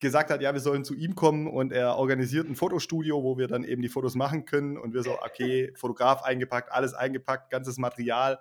gesagt 0.00 0.30
hat, 0.30 0.42
ja, 0.42 0.52
wir 0.52 0.60
sollen 0.60 0.84
zu 0.84 0.94
ihm 0.94 1.14
kommen 1.14 1.46
und 1.46 1.72
er 1.72 1.96
organisiert 1.96 2.46
ein 2.46 2.56
Fotostudio, 2.56 3.22
wo 3.22 3.38
wir 3.38 3.48
dann 3.48 3.64
eben 3.64 3.80
die 3.80 3.88
Fotos 3.88 4.14
machen 4.14 4.44
können 4.44 4.76
und 4.76 4.92
wir 4.92 5.02
so, 5.02 5.12
okay, 5.24 5.72
Fotograf 5.76 6.22
eingepackt, 6.22 6.70
alles 6.70 6.94
eingepackt, 6.94 7.50
ganzes 7.50 7.78
Material 7.78 8.38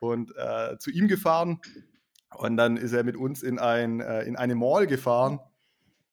und 0.00 0.34
äh, 0.36 0.76
zu 0.78 0.90
ihm 0.90 1.08
gefahren 1.08 1.60
und 2.36 2.56
dann 2.58 2.76
ist 2.76 2.92
er 2.92 3.04
mit 3.04 3.16
uns 3.16 3.42
in, 3.42 3.58
ein, 3.58 4.00
äh, 4.00 4.22
in 4.24 4.36
eine 4.36 4.54
Mall 4.54 4.86
gefahren, 4.86 5.40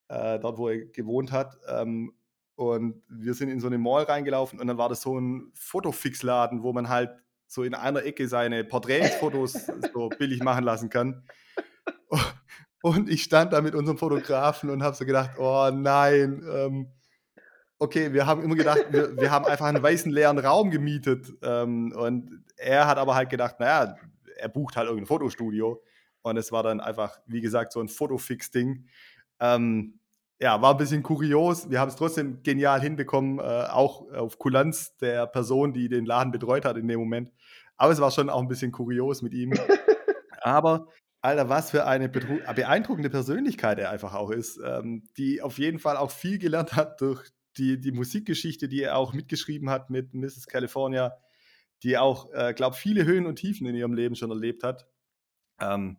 äh, 0.08 0.40
dort 0.40 0.58
wo 0.58 0.70
er 0.70 0.86
gewohnt 0.86 1.32
hat 1.32 1.58
ähm, 1.68 2.14
und 2.55 3.03
wir 3.09 3.33
sind 3.33 3.50
in 3.50 3.59
so 3.59 3.67
eine 3.67 3.77
Mall 3.77 4.03
reingelaufen 4.03 4.59
und 4.59 4.67
dann 4.67 4.77
war 4.77 4.89
das 4.89 5.01
so 5.01 5.19
ein 5.19 5.51
Fotofixladen, 5.53 6.63
wo 6.63 6.74
man 6.74 6.89
halt 6.89 7.12
so 7.47 7.63
in 7.63 7.74
einer 7.74 8.03
Ecke 8.03 8.27
seine 8.27 8.63
Porträtfotos 8.63 9.53
so 9.93 10.09
billig 10.09 10.41
machen 10.41 10.63
lassen 10.63 10.89
kann. 10.89 11.24
Und 12.81 13.09
ich 13.09 13.24
stand 13.24 13.51
da 13.51 13.62
mit 13.62 13.75
unserem 13.75 13.97
Fotografen 13.97 14.69
und 14.69 14.83
habe 14.83 14.95
so 14.95 15.05
gedacht, 15.05 15.39
oh 15.39 15.71
nein, 15.74 16.43
ähm, 16.47 16.91
okay, 17.79 18.13
wir 18.13 18.25
haben 18.25 18.43
immer 18.43 18.55
gedacht, 18.55 18.85
wir, 18.91 19.17
wir 19.17 19.31
haben 19.31 19.45
einfach 19.45 19.65
einen 19.65 19.81
weißen 19.81 20.12
leeren 20.12 20.38
Raum 20.38 20.69
gemietet. 20.71 21.33
Ähm, 21.41 21.93
und 21.95 22.43
er 22.57 22.88
hat 22.88 22.97
aber 22.97 23.15
halt 23.15 23.29
gedacht, 23.29 23.59
naja, 23.59 23.95
er 24.38 24.50
bucht 24.50 24.75
halt 24.75 24.88
irgendein 24.88 25.07
Fotostudio. 25.07 25.81
Und 26.21 26.38
es 26.38 26.51
war 26.51 26.63
dann 26.63 26.79
einfach, 26.79 27.19
wie 27.25 27.41
gesagt, 27.41 27.71
so 27.71 27.79
ein 27.79 27.88
Fotofix-Ding. 27.88 28.88
Ähm, 29.39 30.00
ja, 30.39 30.62
war 30.62 30.72
ein 30.72 30.77
bisschen 30.77 31.04
kurios. 31.04 31.70
Wir 31.70 31.80
haben 31.80 31.89
es 31.89 31.96
trotzdem 31.96 32.44
genial 32.44 32.82
hinbekommen, 32.82 33.39
äh, 33.39 33.68
auch 33.70 34.10
auf 34.12 34.38
Kulanz 34.38 34.96
der 34.98 35.27
Person, 35.27 35.74
die 35.74 35.88
den 35.88 36.06
Laden 36.06 36.32
betreut 36.32 36.65
hat 36.65 36.77
in 36.77 36.88
dem 36.88 37.00
Moment. 37.00 37.32
Aber 37.77 37.92
es 37.92 38.00
war 38.00 38.12
schon 38.12 38.30
auch 38.30 38.42
ein 38.42 38.48
bisschen 38.48 38.72
kurios 38.72 39.22
mit 39.22 39.34
ihm. 39.34 39.54
Aber, 40.42 40.88
Alter, 41.22 41.50
was 41.50 41.72
für 41.72 41.86
eine 41.86 42.10
beeindruckende 42.10 43.10
Persönlichkeit 43.10 43.80
er 43.80 43.89
einfach 43.89 44.13
auch 44.13 44.30
ist, 44.30 44.60
ähm, 44.63 45.04
die 45.18 45.42
auf 45.42 45.58
jeden 45.58 45.80
Fall 45.80 45.98
auch 45.98 46.12
viel 46.12 46.38
gelernt 46.38 46.75
hat 46.75 47.01
durch 47.01 47.30
die, 47.58 47.80
die 47.80 47.92
Musikgeschichte, 47.92 48.68
die 48.68 48.84
er 48.84 48.98
auch 48.98 49.13
mitgeschrieben 49.13 49.70
hat 49.70 49.89
mit 49.89 50.13
Mrs. 50.13 50.48
California, 50.48 51.18
die 51.84 51.98
auch, 51.98 52.32
äh, 52.34 52.54
glaube 52.54 52.75
viele 52.75 53.06
Höhen 53.06 53.25
und 53.25 53.38
Tiefen 53.38 53.65
in 53.68 53.75
ihrem 53.75 53.94
Leben 53.94 54.15
schon 54.15 54.32
erlebt 54.32 54.63
hat. 54.63 54.88
Ähm, 55.60 55.98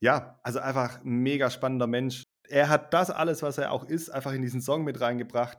ja, 0.00 0.40
also 0.42 0.58
einfach 0.58 1.02
ein 1.04 1.18
mega 1.18 1.50
spannender 1.50 1.86
Mensch. 1.86 2.21
Er 2.48 2.68
hat 2.68 2.92
das 2.92 3.10
alles, 3.10 3.42
was 3.42 3.58
er 3.58 3.72
auch 3.72 3.84
ist, 3.84 4.10
einfach 4.10 4.32
in 4.32 4.42
diesen 4.42 4.60
Song 4.60 4.84
mit 4.84 5.00
reingebracht 5.00 5.58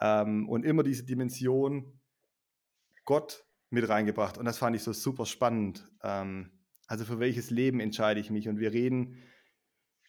ähm, 0.00 0.48
und 0.48 0.64
immer 0.64 0.82
diese 0.82 1.04
Dimension 1.04 2.00
Gott 3.04 3.44
mit 3.70 3.88
reingebracht. 3.88 4.38
Und 4.38 4.44
das 4.44 4.58
fand 4.58 4.76
ich 4.76 4.82
so 4.82 4.92
super 4.92 5.26
spannend. 5.26 5.88
Ähm, 6.02 6.50
also 6.86 7.04
für 7.04 7.18
welches 7.18 7.50
Leben 7.50 7.80
entscheide 7.80 8.20
ich 8.20 8.30
mich? 8.30 8.48
Und 8.48 8.58
wir 8.58 8.72
reden 8.72 9.22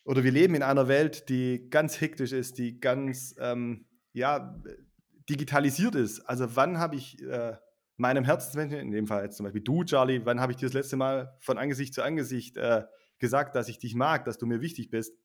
oder 0.06 0.24
wir 0.24 0.32
leben 0.32 0.56
in 0.56 0.64
einer 0.64 0.88
Welt, 0.88 1.30
die 1.30 1.70
ganz 1.70 2.02
hektisch 2.02 2.34
ist, 2.34 2.58
die 2.58 2.80
ganz 2.80 3.36
ähm, 3.40 3.86
ja, 4.12 4.62
digitalisiert 5.30 5.96
ist. 5.96 6.20
Also 6.22 6.56
wann 6.56 6.78
habe 6.78 6.96
ich 6.96 7.22
äh, 7.22 7.56
meinem 7.96 8.26
Herzensmenschen, 8.26 8.80
in 8.80 8.92
dem 8.92 9.08
Fall 9.08 9.24
jetzt 9.24 9.38
zum 9.38 9.46
Beispiel 9.46 9.62
du, 9.62 9.84
Charlie, 9.84 10.26
wann 10.26 10.42
habe 10.42 10.52
ich 10.52 10.58
dir 10.58 10.66
das 10.66 10.74
letzte 10.74 10.98
Mal 10.98 11.38
von 11.40 11.58
Angesicht 11.58 11.94
zu 11.94 12.04
Angesicht 12.04 12.58
äh, 12.58 12.84
gesagt, 13.20 13.56
dass 13.56 13.70
ich 13.70 13.80
dich 13.80 13.96
mag, 13.96 14.26
dass 14.26 14.38
du 14.38 14.46
mir 14.46 14.62
wichtig 14.62 14.90
bist? 14.90 15.18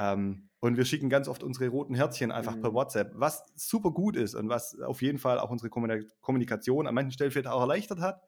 Ähm, 0.00 0.48
und 0.60 0.78
wir 0.78 0.86
schicken 0.86 1.10
ganz 1.10 1.28
oft 1.28 1.42
unsere 1.42 1.68
roten 1.68 1.94
Herzchen 1.94 2.32
einfach 2.32 2.56
mhm. 2.56 2.62
per 2.62 2.74
WhatsApp, 2.74 3.12
was 3.14 3.44
super 3.54 3.90
gut 3.90 4.16
ist 4.16 4.34
und 4.34 4.48
was 4.48 4.78
auf 4.80 5.02
jeden 5.02 5.18
Fall 5.18 5.38
auch 5.38 5.50
unsere 5.50 5.68
Kommunikation 5.68 6.86
an 6.86 6.94
manchen 6.94 7.12
Stellen 7.12 7.30
vielleicht 7.30 7.48
auch 7.48 7.60
erleichtert 7.60 8.00
hat. 8.00 8.22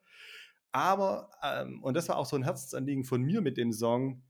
Aber, 0.71 1.31
ähm, 1.43 1.83
und 1.83 1.95
das 1.95 2.09
war 2.09 2.17
auch 2.17 2.25
so 2.27 2.35
ein 2.35 2.43
Herzensanliegen 2.43 3.03
von 3.03 3.21
mir 3.21 3.41
mit 3.41 3.57
dem 3.57 3.71
Song, 3.71 4.23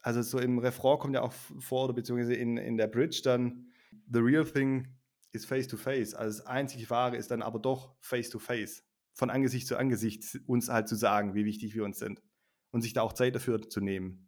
also 0.00 0.22
so 0.22 0.38
im 0.38 0.58
Refrain 0.58 0.98
kommt 0.98 1.14
ja 1.14 1.22
auch 1.22 1.32
vor, 1.32 1.84
oder 1.84 1.94
beziehungsweise 1.94 2.34
in, 2.34 2.58
in 2.58 2.76
der 2.76 2.86
Bridge 2.86 3.20
dann, 3.24 3.66
the 4.12 4.20
real 4.20 4.44
thing 4.44 4.86
is 5.32 5.44
face 5.44 5.66
to 5.66 5.76
face. 5.76 6.14
Also 6.14 6.38
das 6.38 6.46
einzige 6.46 6.88
Wahre 6.90 7.16
ist 7.16 7.30
dann 7.30 7.42
aber 7.42 7.58
doch 7.58 7.96
face 8.00 8.28
to 8.30 8.38
face. 8.38 8.84
Von 9.14 9.30
Angesicht 9.30 9.66
zu 9.66 9.76
Angesicht 9.76 10.40
uns 10.46 10.68
halt 10.68 10.88
zu 10.88 10.94
sagen, 10.94 11.34
wie 11.34 11.46
wichtig 11.46 11.74
wir 11.74 11.84
uns 11.84 11.98
sind. 11.98 12.22
Und 12.70 12.82
sich 12.82 12.92
da 12.92 13.02
auch 13.02 13.14
Zeit 13.14 13.34
dafür 13.34 13.60
zu 13.68 13.80
nehmen. 13.80 14.25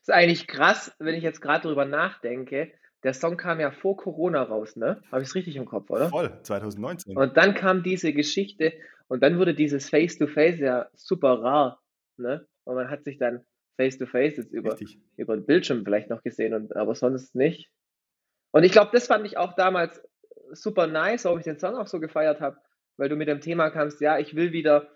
Das 0.00 0.08
ist 0.08 0.14
eigentlich 0.14 0.46
krass, 0.46 0.94
wenn 0.98 1.14
ich 1.14 1.22
jetzt 1.22 1.42
gerade 1.42 1.68
drüber 1.68 1.84
nachdenke. 1.84 2.72
Der 3.02 3.12
Song 3.12 3.36
kam 3.36 3.60
ja 3.60 3.70
vor 3.70 3.98
Corona 3.98 4.42
raus, 4.42 4.76
ne? 4.76 5.02
Habe 5.12 5.22
ich 5.22 5.28
es 5.28 5.34
richtig 5.34 5.56
im 5.56 5.66
Kopf, 5.66 5.90
oder? 5.90 6.08
Voll, 6.08 6.38
2019. 6.42 7.16
Und 7.16 7.36
dann 7.36 7.54
kam 7.54 7.82
diese 7.82 8.14
Geschichte 8.14 8.72
und 9.08 9.22
dann 9.22 9.38
wurde 9.38 9.54
dieses 9.54 9.90
Face-to-Face 9.90 10.56
-face 10.56 10.64
ja 10.64 10.90
super 10.94 11.42
rar, 11.42 11.82
ne? 12.16 12.46
Und 12.64 12.76
man 12.76 12.88
hat 12.88 13.04
sich 13.04 13.18
dann 13.18 13.44
Face-to-Face 13.76 14.34
-face 14.34 14.36
jetzt 14.38 14.52
über, 14.52 14.76
über 15.16 15.36
den 15.36 15.44
Bildschirm 15.44 15.84
vielleicht 15.84 16.08
noch 16.08 16.22
gesehen, 16.22 16.54
und, 16.54 16.74
aber 16.76 16.94
sonst 16.94 17.34
nicht. 17.34 17.70
Und 18.52 18.64
ich 18.64 18.72
glaube, 18.72 18.90
das 18.92 19.06
fand 19.06 19.26
ich 19.26 19.36
auch 19.36 19.54
damals 19.54 20.02
super 20.52 20.86
nice, 20.86 21.26
warum 21.26 21.38
ich 21.38 21.44
den 21.44 21.58
Song 21.58 21.76
auch 21.76 21.86
so 21.86 22.00
gefeiert 22.00 22.40
habe, 22.40 22.56
weil 22.96 23.10
du 23.10 23.16
mit 23.16 23.28
dem 23.28 23.40
Thema 23.40 23.70
kamst, 23.70 24.00
ja, 24.00 24.18
ich 24.18 24.34
will 24.34 24.52
wieder 24.52 24.90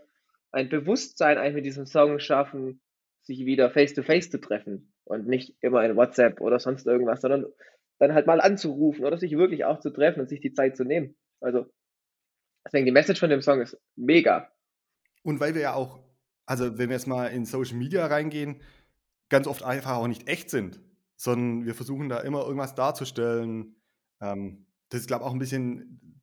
ein 0.51 0.71
Bewusstsein 0.71 1.37
eigentlich 1.37 1.55
mit 1.57 1.67
diesem 1.67 1.87
Song 1.87 2.19
schaffen, 2.21 2.81
sich 3.23 3.45
wieder 3.45 3.71
face-to-face 3.71 4.29
-face 4.29 4.31
zu 4.31 4.41
treffen 4.41 4.94
und 5.05 5.27
nicht 5.27 5.57
immer 5.61 5.85
in 5.85 5.97
WhatsApp 5.97 6.41
oder 6.41 6.59
sonst 6.59 6.87
irgendwas, 6.87 7.21
sondern 7.21 7.47
dann 7.99 8.15
halt 8.15 8.27
mal 8.27 8.41
anzurufen 8.41 9.05
oder 9.05 9.19
sich 9.19 9.33
wirklich 9.37 9.65
auch 9.65 9.81
zu 9.81 9.91
treffen 9.91 10.21
und 10.21 10.29
sich 10.29 10.41
die 10.41 10.53
Zeit 10.53 10.77
zu 10.77 10.85
nehmen. 10.85 11.17
Also, 11.41 11.67
deswegen 12.65 12.87
die 12.87 12.93
Message 12.93 13.21
von 13.21 13.31
dem 13.31 13.43
Song 13.43 13.61
ist 13.61 13.79
mega. 13.97 14.51
Und 15.23 15.41
weil 15.41 15.55
wir 15.55 15.63
ja 15.63 15.75
auch, 15.75 16.01
also 16.47 16.79
wenn 16.79 16.89
wir 16.89 16.97
jetzt 16.97 17.07
mal 17.07 17.27
in 17.29 17.45
Social 17.45 17.77
Media 17.77 18.07
reingehen, 18.07 18.63
ganz 19.29 19.47
oft 19.47 19.63
einfach 19.63 19.97
auch 19.97 20.09
nicht 20.09 20.29
echt 20.29 20.51
sind 20.51 20.81
sondern 21.17 21.67
wir 21.67 21.75
versuchen 21.75 22.09
da 22.09 22.21
immer 22.21 22.45
irgendwas 22.45 22.75
darzustellen. 22.75 23.77
Ähm, 24.21 24.67
das 24.89 25.03
ist, 25.03 25.07
glaube 25.07 25.25
ich, 25.25 25.29
auch 25.29 25.33
ein 25.33 25.39
bisschen 25.39 26.23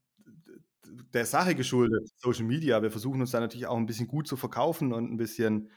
der 1.14 1.26
Sache 1.26 1.56
geschuldet, 1.56 2.10
Social 2.18 2.46
Media. 2.46 2.82
Wir 2.82 2.92
versuchen 2.92 3.22
uns 3.22 3.32
da 3.32 3.40
natürlich 3.40 3.68
auch 3.68 3.78
ein 3.78 3.86
bisschen 3.86 4.08
gut 4.08 4.28
zu 4.28 4.38
verkaufen 4.38 4.94
und 4.94 5.12
ein 5.12 5.18
bisschen 5.18 5.70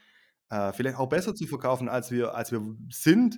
äh, 0.50 0.72
vielleicht 0.72 0.98
auch 0.98 1.08
besser 1.08 1.34
zu 1.34 1.46
verkaufen, 1.46 1.88
als 1.88 2.10
wir, 2.10 2.34
als 2.34 2.52
wir 2.52 2.62
sind, 2.90 3.36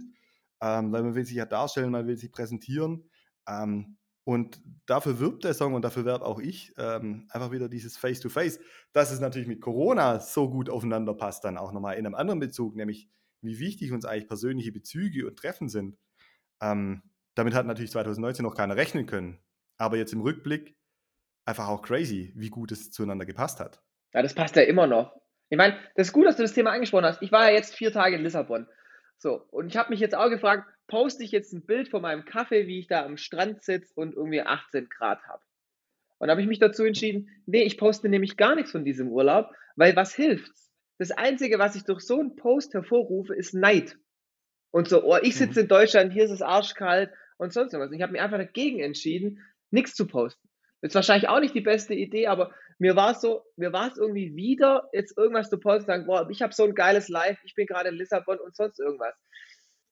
ähm, 0.61 0.93
weil 0.93 1.03
man 1.03 1.15
will 1.15 1.25
sich 1.25 1.37
ja 1.37 1.47
darstellen, 1.47 1.91
man 1.91 2.07
will 2.07 2.17
sich 2.17 2.33
präsentieren. 2.33 3.11
Ähm, 3.49 3.97
und 4.25 4.61
dafür 4.87 5.21
wirbt 5.21 5.45
der 5.45 5.55
Song 5.55 5.75
und 5.75 5.83
dafür 5.83 6.05
werbe 6.05 6.25
auch 6.25 6.41
ich 6.41 6.75
ähm, 6.79 7.29
einfach 7.31 7.53
wieder 7.53 7.69
dieses 7.69 7.97
Face-to-Face. 7.97 8.59
-face. 8.59 8.63
Dass 8.93 9.13
es 9.13 9.21
natürlich 9.21 9.47
mit 9.47 9.61
Corona 9.61 10.19
so 10.19 10.51
gut 10.51 10.69
aufeinander 10.69 11.15
passt, 11.15 11.45
dann 11.45 11.57
auch 11.57 11.71
nochmal 11.71 11.97
in 11.97 12.07
einem 12.07 12.17
anderen 12.17 12.41
Bezug, 12.41 12.75
nämlich 12.75 13.09
wie 13.41 13.61
wichtig 13.61 13.93
uns 13.93 14.05
eigentlich 14.05 14.27
persönliche 14.27 14.73
Bezüge 14.73 15.29
und 15.29 15.39
Treffen 15.39 15.69
sind. 15.69 15.97
Ähm, 16.61 17.03
damit 17.37 17.55
hat 17.55 17.67
natürlich 17.67 17.93
2019 17.93 18.43
noch 18.45 18.57
keiner 18.57 18.77
rechnen 18.77 19.07
können. 19.07 19.39
Aber 19.79 19.97
jetzt 19.97 20.13
im 20.13 20.23
Rückblick 20.23 20.77
einfach 21.45 21.69
auch 21.69 21.83
crazy, 21.83 22.33
wie 22.35 22.51
gut 22.51 22.73
es 22.73 22.91
zueinander 22.91 23.27
gepasst 23.27 23.61
hat. 23.61 23.83
Ja, 24.13 24.23
das 24.23 24.35
passt 24.35 24.57
ja 24.57 24.63
immer 24.63 24.87
noch. 24.87 25.15
Ich 25.49 25.57
meine, 25.57 25.79
das 25.95 26.09
ist 26.09 26.13
gut, 26.13 26.27
dass 26.27 26.37
du 26.37 26.43
das 26.43 26.55
Thema 26.55 26.73
angesprochen 26.73 27.05
hast. 27.05 27.23
Ich 27.23 27.33
war 27.33 27.49
ja 27.49 27.55
jetzt 27.55 27.75
vier 27.75 27.93
Tage 27.93 28.17
in 28.17 28.23
Lissabon. 28.23 28.67
So, 29.19 29.43
und 29.51 29.69
ich 29.69 29.77
habe 29.77 29.91
mich 29.91 30.01
jetzt 30.01 30.15
auch 30.15 30.29
gefragt, 30.29 30.69
poste 30.89 31.25
ich 31.25 31.31
jetzt 31.31 31.53
ein 31.53 31.65
Bild 31.65 31.89
von 31.89 32.03
meinem 32.03 32.25
Kaffee, 32.25 32.67
wie 32.67 32.79
ich 32.79 32.87
da 32.87 33.05
am 33.05 33.17
Strand 33.17 33.63
sitze 33.63 33.93
und 33.95 34.15
irgendwie 34.15 34.43
18 34.43 34.89
Grad 34.89 35.23
habe. 35.27 35.43
Und 36.19 36.31
habe 36.31 36.41
ich 36.41 36.47
mich 36.47 36.59
dazu 36.59 36.85
entschieden, 36.85 37.29
nee, 37.47 37.63
ich 37.63 37.79
poste 37.79 38.09
nämlich 38.09 38.37
gar 38.37 38.55
nichts 38.55 38.73
von 38.73 38.85
diesem 38.85 39.09
Urlaub, 39.09 39.51
weil 39.77 39.97
was 39.97 40.15
hilft's? 40.15 40.73
Das 40.99 41.11
Einzige, 41.11 41.59
was 41.59 41.77
ich 41.77 41.85
durch 41.85 42.01
so 42.01 42.19
einen 42.19 42.37
Post 42.37 42.73
hervorrufe, 42.75 43.35
ist 43.35 43.55
Neid. 43.55 43.99
Und 44.71 44.89
so, 44.89 45.05
oh, 45.05 45.19
ich 45.21 45.37
sitze 45.37 45.61
mhm. 45.61 45.65
in 45.65 45.69
Deutschland, 45.69 46.13
hier 46.13 46.25
ist 46.25 46.31
es 46.31 46.43
arschkalt 46.43 47.11
und 47.37 47.53
sonst 47.53 47.73
irgendwas. 47.73 47.95
Ich 47.95 48.03
habe 48.03 48.13
mich 48.13 48.21
einfach 48.21 48.39
dagegen 48.39 48.81
entschieden, 48.81 49.43
nichts 49.71 49.95
zu 49.95 50.07
posten. 50.07 50.46
Ist 50.83 50.95
wahrscheinlich 50.95 51.29
auch 51.29 51.41
nicht 51.41 51.55
die 51.55 51.63
beste 51.63 51.95
Idee, 51.95 52.27
aber 52.27 52.53
mir 52.79 52.97
war 52.97 53.13
es 53.13 53.21
so, 53.21 53.43
mir 53.57 53.73
war 53.73 53.91
es 53.91 53.97
irgendwie 53.97 54.37
wieder, 54.37 54.89
jetzt 54.93 55.17
irgendwas 55.17 55.49
zu 55.49 55.59
posten, 55.59 55.87
sagen, 55.87 56.07
boah, 56.07 56.29
ich 56.31 56.43
habe 56.43 56.53
so 56.53 56.65
ein 56.65 56.75
geiles 56.75 57.09
Live, 57.09 57.39
ich 57.45 57.55
bin 57.55 57.67
gerade 57.67 57.89
in 57.89 57.95
Lissabon 57.95 58.39
und 58.39 58.55
sonst 58.55 58.79
irgendwas. 58.79 59.15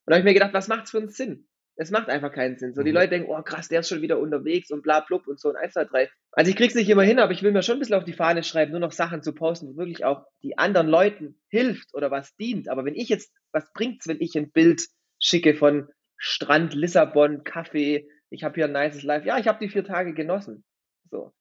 Und 0.06 0.10
da 0.10 0.16
habe 0.16 0.20
ich 0.20 0.24
mir 0.24 0.34
gedacht, 0.34 0.52
was 0.52 0.68
macht 0.68 0.84
es 0.84 0.90
für 0.90 0.98
einen 0.98 1.08
Sinn? 1.08 1.48
Es 1.76 1.90
macht 1.90 2.08
einfach 2.08 2.30
keinen 2.30 2.56
Sinn. 2.56 2.74
So, 2.74 2.82
die 2.82 2.90
mhm. 2.90 2.96
Leute 2.96 3.10
denken, 3.10 3.30
oh 3.30 3.42
krass, 3.42 3.68
der 3.68 3.80
ist 3.80 3.88
schon 3.88 4.02
wieder 4.02 4.18
unterwegs 4.18 4.70
und 4.70 4.82
bla 4.82 5.00
blub 5.00 5.26
und 5.26 5.40
so 5.40 5.48
und 5.48 5.56
1, 5.56 5.72
2, 5.72 5.84
3. 5.86 6.10
Also 6.32 6.50
ich 6.50 6.56
krieg's 6.56 6.74
nicht 6.74 6.88
immer 6.88 7.02
hin, 7.02 7.18
aber 7.18 7.32
ich 7.32 7.42
will 7.42 7.52
mir 7.52 7.62
schon 7.62 7.76
ein 7.76 7.78
bisschen 7.80 7.96
auf 7.96 8.04
die 8.04 8.12
Fahne 8.12 8.44
schreiben, 8.44 8.70
nur 8.70 8.80
noch 8.80 8.92
Sachen 8.92 9.22
zu 9.22 9.34
posten, 9.34 9.66
die 9.68 9.76
wirklich 9.76 10.04
auch 10.04 10.24
die 10.42 10.56
anderen 10.56 10.86
Leuten 10.86 11.40
hilft 11.48 11.94
oder 11.94 12.10
was 12.10 12.36
dient. 12.36 12.68
Aber 12.68 12.84
wenn 12.84 12.94
ich 12.94 13.08
jetzt, 13.08 13.32
was 13.52 13.72
bringt's, 13.72 14.06
wenn 14.06 14.20
ich 14.20 14.36
ein 14.36 14.52
Bild 14.52 14.86
schicke 15.18 15.54
von 15.54 15.88
Strand, 16.16 16.74
Lissabon, 16.74 17.42
Kaffee, 17.42 18.08
ich 18.30 18.44
habe 18.44 18.54
hier 18.54 18.66
ein 18.66 18.72
nices 18.72 19.02
Live. 19.02 19.24
Ja, 19.24 19.38
ich 19.38 19.48
habe 19.48 19.58
die 19.60 19.70
vier 19.70 19.84
Tage 19.84 20.14
genossen. 20.14 20.64
So. 21.10 21.32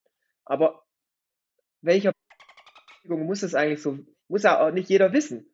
Aber 0.45 0.83
welcher 1.81 2.13
muss 3.05 3.41
das 3.41 3.55
eigentlich 3.55 3.81
so, 3.81 3.99
muss 4.27 4.43
ja 4.43 4.59
auch 4.59 4.71
nicht 4.71 4.89
jeder 4.89 5.13
wissen. 5.13 5.45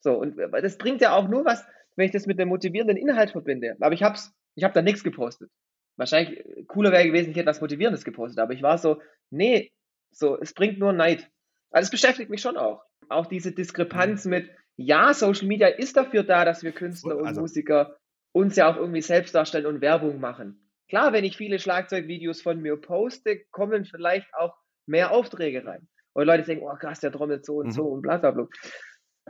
So, 0.00 0.14
und 0.14 0.36
das 0.36 0.78
bringt 0.78 1.00
ja 1.00 1.14
auch 1.14 1.28
nur 1.28 1.44
was, 1.44 1.64
wenn 1.96 2.06
ich 2.06 2.12
das 2.12 2.26
mit 2.26 2.38
einem 2.38 2.50
motivierenden 2.50 2.96
Inhalt 2.96 3.30
verbinde. 3.30 3.76
Aber 3.80 3.94
ich 3.94 4.02
habe 4.02 4.18
ich 4.54 4.64
hab 4.64 4.74
da 4.74 4.82
nichts 4.82 5.02
gepostet. 5.02 5.50
Wahrscheinlich 5.96 6.38
äh, 6.38 6.64
cooler 6.64 6.92
wäre 6.92 7.06
gewesen, 7.06 7.30
ich 7.30 7.36
hätte 7.36 7.48
was 7.48 7.60
Motivierendes 7.60 8.04
gepostet. 8.04 8.38
Aber 8.38 8.52
ich 8.52 8.62
war 8.62 8.78
so, 8.78 9.00
nee, 9.30 9.72
so, 10.10 10.38
es 10.38 10.52
bringt 10.52 10.78
nur 10.78 10.92
Neid. 10.92 11.30
Also 11.70 11.86
es 11.86 11.90
beschäftigt 11.90 12.30
mich 12.30 12.40
schon 12.40 12.56
auch. 12.56 12.84
Auch 13.08 13.26
diese 13.26 13.52
Diskrepanz 13.52 14.24
mhm. 14.24 14.30
mit, 14.30 14.50
ja, 14.76 15.14
Social 15.14 15.46
Media 15.46 15.68
ist 15.68 15.96
dafür 15.96 16.22
da, 16.22 16.44
dass 16.44 16.62
wir 16.62 16.72
Künstler 16.72 17.16
und 17.16 17.26
also, 17.26 17.40
Musiker 17.40 17.96
uns 18.32 18.56
ja 18.56 18.70
auch 18.70 18.76
irgendwie 18.76 19.00
selbst 19.00 19.34
darstellen 19.34 19.66
und 19.66 19.80
Werbung 19.80 20.20
machen. 20.20 20.65
Klar, 20.88 21.12
wenn 21.12 21.24
ich 21.24 21.36
viele 21.36 21.58
Schlagzeugvideos 21.58 22.42
von 22.42 22.60
mir 22.60 22.76
poste, 22.76 23.44
kommen 23.50 23.84
vielleicht 23.84 24.32
auch 24.34 24.54
mehr 24.86 25.10
Aufträge 25.10 25.64
rein. 25.64 25.88
Und 26.12 26.26
Leute 26.26 26.44
denken, 26.44 26.64
oh 26.64 26.76
krass, 26.76 27.00
der 27.00 27.12
trommelt 27.12 27.44
so 27.44 27.56
und 27.56 27.66
mhm. 27.66 27.72
so 27.72 27.84
und 27.86 28.02
bla 28.02 28.18
bla 28.18 28.30
bla. 28.30 28.46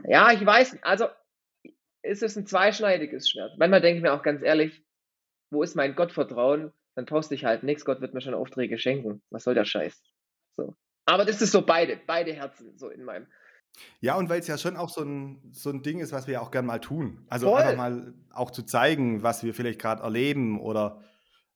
Ja, 0.05 0.31
ich 0.33 0.45
weiß, 0.45 0.79
also 0.83 1.07
ist 2.03 2.23
es 2.23 2.37
ein 2.37 2.47
zweischneidiges 2.47 3.29
Schwert. 3.29 3.59
Manchmal 3.59 3.81
denke 3.81 3.99
ich 3.99 4.03
mir 4.03 4.13
auch 4.13 4.23
ganz 4.23 4.43
ehrlich, 4.43 4.85
wo 5.51 5.63
ist 5.63 5.75
mein 5.75 5.97
Gottvertrauen? 5.97 6.73
Dann 6.95 7.07
poste 7.07 7.35
ich 7.35 7.45
halt 7.45 7.63
nichts, 7.63 7.85
Gott 7.85 8.01
wird 8.01 8.15
mir 8.15 8.21
schon 8.21 8.35
Aufträge 8.35 8.79
schenken. 8.79 9.23
Was 9.31 9.45
soll 9.45 9.55
der 9.55 9.65
Scheiß? 9.65 10.01
So. 10.57 10.75
Aber 11.07 11.25
das 11.25 11.41
ist 11.43 11.53
so 11.53 11.63
beide, 11.63 11.99
beide 12.07 12.33
Herzen 12.33 12.77
so 12.77 12.89
in 12.89 13.05
meinem. 13.05 13.27
Ja, 14.01 14.17
und 14.17 14.29
weil 14.29 14.41
es 14.41 14.47
ja 14.47 14.57
schon 14.57 14.77
auch 14.77 14.89
so 14.89 15.03
ein, 15.03 15.41
so 15.53 15.71
ein 15.71 15.83
Ding 15.83 16.01
ist, 16.01 16.13
was 16.13 16.27
wir 16.27 16.35
ja 16.35 16.41
auch 16.41 16.51
gerne 16.51 16.67
mal 16.67 16.81
tun. 16.81 17.27
Also 17.29 17.51
Voll. 17.51 17.61
einfach 17.61 17.77
mal 17.77 18.15
auch 18.33 18.51
zu 18.51 18.63
zeigen, 18.63 19.23
was 19.23 19.45
wir 19.45 19.55
vielleicht 19.55 19.81
gerade 19.81 20.03
erleben 20.03 20.61
oder, 20.61 21.03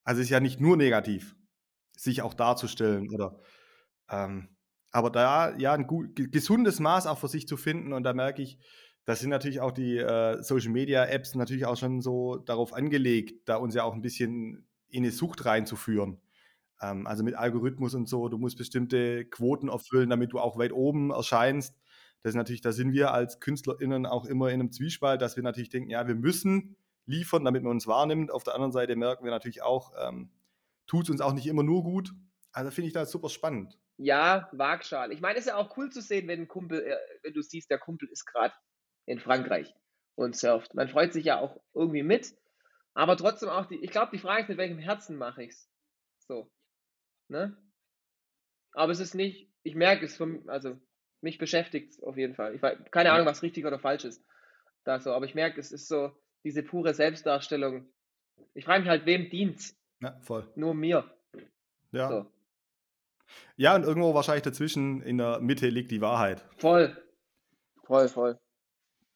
also 0.04 0.21
ist 0.21 0.30
ja 0.30 0.40
nicht 0.40 0.61
nur 0.61 0.76
negativ, 0.76 1.37
sich 1.97 2.23
auch 2.23 2.35
darzustellen 2.35 3.09
oder, 3.14 3.40
ähm, 4.11 4.49
aber 4.90 5.11
da 5.11 5.57
ja 5.57 5.73
ein 5.73 5.87
gut, 5.87 6.14
gesundes 6.33 6.80
Maß 6.80 7.07
auch 7.07 7.19
für 7.19 7.28
sich 7.28 7.47
zu 7.47 7.57
finden 7.57 7.92
und 7.92 8.02
da 8.02 8.12
merke 8.12 8.42
ich, 8.42 8.59
das 9.04 9.21
sind 9.21 9.30
natürlich 9.30 9.61
auch 9.61 9.73
die 9.73 9.97
äh, 9.99 10.42
Social 10.42 10.71
Media 10.71 11.04
Apps 11.07 11.35
natürlich 11.35 11.66
auch 11.66 11.76
schon 11.76 12.00
so 12.00 12.37
darauf 12.37 12.73
angelegt, 12.73 13.49
da 13.49 13.57
uns 13.57 13.75
ja 13.75 13.85
auch 13.85 13.95
ein 13.95 14.02
bisschen 14.02 14.69
in 14.88 15.04
eine 15.04 15.12
Sucht 15.12 15.45
reinzuführen. 15.45 16.21
Ähm, 16.80 17.07
also 17.07 17.25
mit 17.25 17.35
Algorithmus 17.35 17.95
und 17.95 18.09
so, 18.09 18.28
du 18.28 18.38
musst 18.38 18.59
bestimmte 18.59 19.25
Quoten 19.25 19.69
erfüllen, 19.69 20.11
damit 20.11 20.33
du 20.33 20.38
auch 20.38 20.59
weit 20.59 20.73
oben 20.73 21.11
erscheinst. 21.11 21.75
Das 22.23 22.30
ist 22.30 22.37
natürlich, 22.37 22.61
da 22.61 22.73
sind 22.73 22.92
wir 22.92 23.12
als 23.12 23.40
KünstlerInnen 23.40 24.04
auch 24.07 24.26
immer 24.26 24.49
in 24.49 24.61
einem 24.61 24.73
Zwiespalt, 24.73 25.23
dass 25.23 25.37
wir 25.37 25.42
natürlich 25.42 25.71
denken, 25.71 25.90
ja, 25.90 26.07
wir 26.07 26.14
müssen 26.14 26.76
liefern, 27.11 27.45
damit 27.45 27.62
man 27.62 27.73
uns 27.73 27.87
wahrnimmt. 27.87 28.31
Auf 28.31 28.45
der 28.45 28.55
anderen 28.55 28.73
Seite 28.73 28.97
merken 28.97 29.25
wir 29.25 29.31
natürlich 29.31 29.62
auch, 29.62 29.93
ähm, 29.99 30.31
tut 30.87 31.05
es 31.05 31.11
uns 31.11 31.21
auch 31.21 31.33
nicht 31.33 31.47
immer 31.47 31.62
nur 31.62 31.83
gut. 31.83 32.12
Also 32.52 32.71
finde 32.71 32.88
ich 32.88 32.95
das 32.95 33.11
super 33.11 33.29
spannend. 33.29 33.79
Ja, 33.97 34.49
Waagschal. 34.52 35.12
Ich 35.12 35.21
meine, 35.21 35.38
es 35.38 35.45
ist 35.45 35.50
ja 35.50 35.57
auch 35.57 35.76
cool 35.76 35.90
zu 35.90 36.00
sehen, 36.00 36.26
wenn 36.26 36.40
ein 36.40 36.49
Kumpel, 36.49 36.83
äh, 36.83 36.97
wenn 37.23 37.35
du 37.35 37.43
siehst, 37.43 37.71
der 37.71 37.79
Kumpel 37.79 38.09
ist 38.09 38.25
gerade 38.25 38.55
in 39.07 39.21
Frankreich 39.21 39.75
und 40.14 40.37
surft. 40.37 40.75
Man 40.75 40.88
freut 40.88 41.12
sich 41.12 41.26
ja 41.26 41.38
auch 41.38 41.61
irgendwie 41.75 42.02
mit, 42.02 42.35
aber 42.95 43.17
trotzdem 43.17 43.49
auch 43.49 43.67
die, 43.67 43.76
ich 43.76 43.90
glaube, 43.90 44.11
die 44.12 44.19
Frage 44.19 44.43
ist, 44.43 44.49
mit 44.49 44.59
welchem 44.59 44.79
Herzen 44.79 45.17
mache 45.17 45.45
ich 45.45 45.50
es? 45.50 45.71
So. 46.26 46.50
Ne? 47.29 47.57
Aber 48.73 48.93
es 48.93 49.00
ist 49.00 49.14
nicht, 49.14 49.52
ich 49.62 49.75
merke 49.75 50.05
es, 50.05 50.17
vom, 50.17 50.49
also 50.49 50.81
mich 51.21 51.38
beschäftigt 51.38 51.93
es 51.93 52.02
auf 52.02 52.17
jeden 52.17 52.35
Fall. 52.35 52.55
Ich 52.55 52.62
weiß, 52.62 52.79
keine 52.90 53.12
Ahnung, 53.12 53.26
was 53.26 53.43
richtig 53.43 53.67
oder 53.67 53.79
falsch 53.79 54.05
ist. 54.05 54.25
Da 54.85 54.99
so, 54.99 55.12
aber 55.12 55.26
ich 55.26 55.35
merke, 55.35 55.61
es 55.61 55.73
ist 55.73 55.88
so 55.88 56.11
diese 56.44 56.62
pure 56.62 56.94
Selbstdarstellung. 56.94 57.87
Ich 58.54 58.64
frage 58.64 58.80
mich 58.80 58.88
halt, 58.88 59.06
wem 59.06 59.28
dient 59.30 59.75
Ja, 60.00 60.18
voll. 60.20 60.50
Nur 60.56 60.75
mir. 60.75 61.04
Ja. 61.92 62.09
So. 62.09 62.26
Ja, 63.56 63.75
und 63.76 63.85
irgendwo 63.85 64.14
wahrscheinlich 64.14 64.42
dazwischen 64.42 65.02
in 65.02 65.18
der 65.18 65.40
Mitte 65.40 65.68
liegt 65.68 65.90
die 65.90 66.00
Wahrheit. 66.00 66.44
Voll. 66.56 66.97
Voll, 67.85 68.09
voll. 68.09 68.38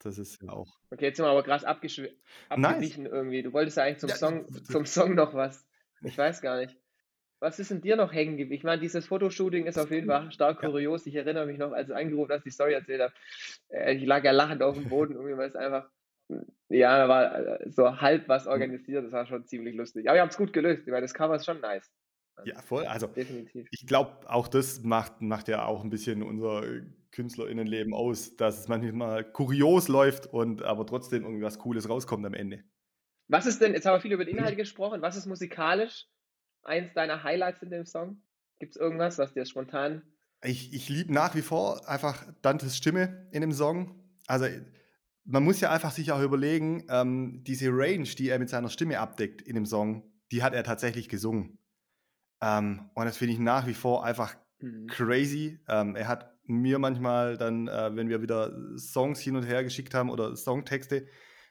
Das 0.01 0.19
ist 0.19 0.43
ja 0.43 0.51
auch. 0.51 0.77
Okay, 0.91 1.07
jetzt 1.07 1.17
sind 1.17 1.25
wir 1.25 1.31
aber 1.31 1.43
krass 1.43 1.65
abgeschw 1.65 2.11
abgewichen 2.49 3.07
irgendwie. 3.07 3.43
Du 3.43 3.53
wolltest 3.53 3.77
ja 3.79 3.85
eigentlich 3.85 3.99
zum, 3.99 4.11
Ja, 4.11 4.17
Song, 4.17 4.47
zum 4.65 4.85
Song 4.87 5.15
noch 5.15 5.35
was. 5.35 5.67
Ich 6.03 6.19
weiß 6.19 6.43
gar 6.43 6.59
nicht. 6.61 6.77
Was 7.41 7.59
ist 7.59 7.71
in 7.71 7.81
dir 7.81 7.97
noch 7.97 8.13
hängen 8.13 8.37
geblieben? 8.37 8.55
Ich 8.59 8.65
meine, 8.65 8.81
dieses 8.81 9.07
Fotoshooting 9.07 9.67
ist 9.67 9.79
auf 9.79 9.91
jeden 9.91 10.07
Fall 10.07 10.31
stark 10.33 10.63
Ja. 10.63 10.69
kurios. 10.69 11.07
Ich 11.07 11.15
erinnere 11.15 11.47
mich 11.47 11.59
noch, 11.59 11.73
als 11.73 11.89
du 11.89 11.97
angerufen 11.97 12.33
hast, 12.33 12.45
die 12.45 12.51
Story 12.51 12.75
erzählt 12.75 13.01
hast. 13.03 13.15
Äh, 13.69 13.95
Ich 13.95 14.05
lag 14.05 14.23
ja 14.25 14.33
lachend 14.33 14.63
auf 14.63 14.77
dem 14.77 14.89
Boden, 14.89 15.15
irgendwie, 15.17 15.37
weil 15.37 15.49
es 15.49 15.57
einfach, 15.57 15.89
ja, 16.69 16.99
da 16.99 17.09
war 17.09 17.61
äh, 17.61 17.71
so 17.71 18.01
halb 18.01 18.29
was 18.29 18.47
organisiert. 18.47 19.05
Das 19.05 19.13
war 19.13 19.27
schon 19.27 19.47
ziemlich 19.47 19.75
lustig. 19.75 20.07
Aber 20.09 20.17
wir 20.17 20.23
haben 20.23 20.31
es 20.31 20.37
gut 20.37 20.53
gelöst. 20.53 20.87
Meine, 20.87 21.03
das 21.03 21.15
Cover 21.15 21.37
ist 21.37 21.45
schon 21.45 21.61
nice. 21.61 21.91
Ja, 22.45 22.61
voll. 22.63 22.85
Also 22.87 23.07
Definitiv. 23.07 23.69
ich 23.71 23.87
glaube, 23.87 24.29
auch 24.29 24.49
das 24.49 24.83
macht, 24.83 25.21
macht 25.21 25.49
ja 25.49 25.65
auch 25.67 25.85
ein 25.85 25.91
bisschen 25.91 26.23
unser 26.23 26.65
KünstlerInnenleben 27.13 27.95
aus, 27.95 28.37
dass 28.37 28.59
es 28.59 28.69
manchmal 28.69 29.25
kurios 29.25 29.87
läuft 29.87 30.27
und 30.27 30.63
aber 30.63 30.85
trotzdem 30.85 31.23
irgendwie 31.23 31.45
was 31.45 31.59
Cooles 31.61 31.89
rauskommt 31.89 32.27
am 32.27 32.35
Ende. 32.35 32.65
Was 33.29 33.47
ist 33.47 33.61
denn, 33.61 33.73
jetzt 33.73 33.87
haben 33.87 33.95
wir 33.95 34.01
viel 34.01 34.13
über 34.13 34.25
den 34.25 34.37
Inhalt 34.37 34.57
gesprochen, 34.57 35.01
was 35.01 35.17
ist 35.17 35.27
musikalisch 35.27 36.07
eins 36.63 36.93
deiner 36.95 37.23
Highlights 37.23 37.63
in 37.63 37.71
dem 37.71 37.87
Song? 37.87 38.21
Gibt 38.59 38.75
es 38.75 38.81
irgendwas, 38.81 39.19
was 39.19 39.33
dir 39.33 39.47
spontan. 39.47 40.03
Ich, 40.43 40.75
ich 40.75 40.89
liebe 40.89 41.13
nach 41.13 41.35
wie 41.35 41.43
vor 41.43 41.89
einfach 41.89 42.27
Dantes 42.43 42.77
Stimme 42.77 43.29
in 43.31 43.41
dem 43.41 43.53
Song. 43.53 43.99
Also 44.27 44.47
man 45.25 45.45
muss 45.45 45.61
ja 45.61 45.71
einfach 45.71 45.93
sich 45.93 46.13
auch 46.13 46.21
überlegen, 46.23 46.85
ähm, 46.89 47.43
diese 47.45 47.71
Range, 47.71 48.05
die 48.05 48.29
er 48.29 48.39
mit 48.39 48.51
seiner 48.51 48.69
Stimme 48.69 48.99
abdeckt 49.01 49.43
in 49.43 49.55
dem 49.55 49.67
Song, 49.67 50.13
die 50.33 50.43
hat 50.43 50.55
er 50.55 50.65
tatsächlich 50.65 51.09
gesungen. 51.09 51.59
Ähm, 52.43 52.91
und 52.95 53.05
das 53.07 53.17
finde 53.17 53.35
ich 53.35 53.41
nach 53.41 53.67
wie 53.67 53.75
vor 53.75 54.05
einfach 54.05 54.37
Mhm. 54.61 54.87
crazy. 54.87 55.61
Ähm, 55.69 55.97
er 55.97 56.09
hat 56.09 56.35
mir 56.45 56.79
manchmal 56.79 57.37
dann, 57.37 57.69
äh, 57.69 57.95
wenn 57.97 58.09
wir 58.09 58.23
wieder 58.23 58.53
Songs 58.79 59.21
hin 59.21 59.37
und 59.37 59.45
her 59.45 59.65
geschickt 59.65 59.95
haben 59.95 60.11
oder 60.11 60.37
Songtexte, 60.37 61.07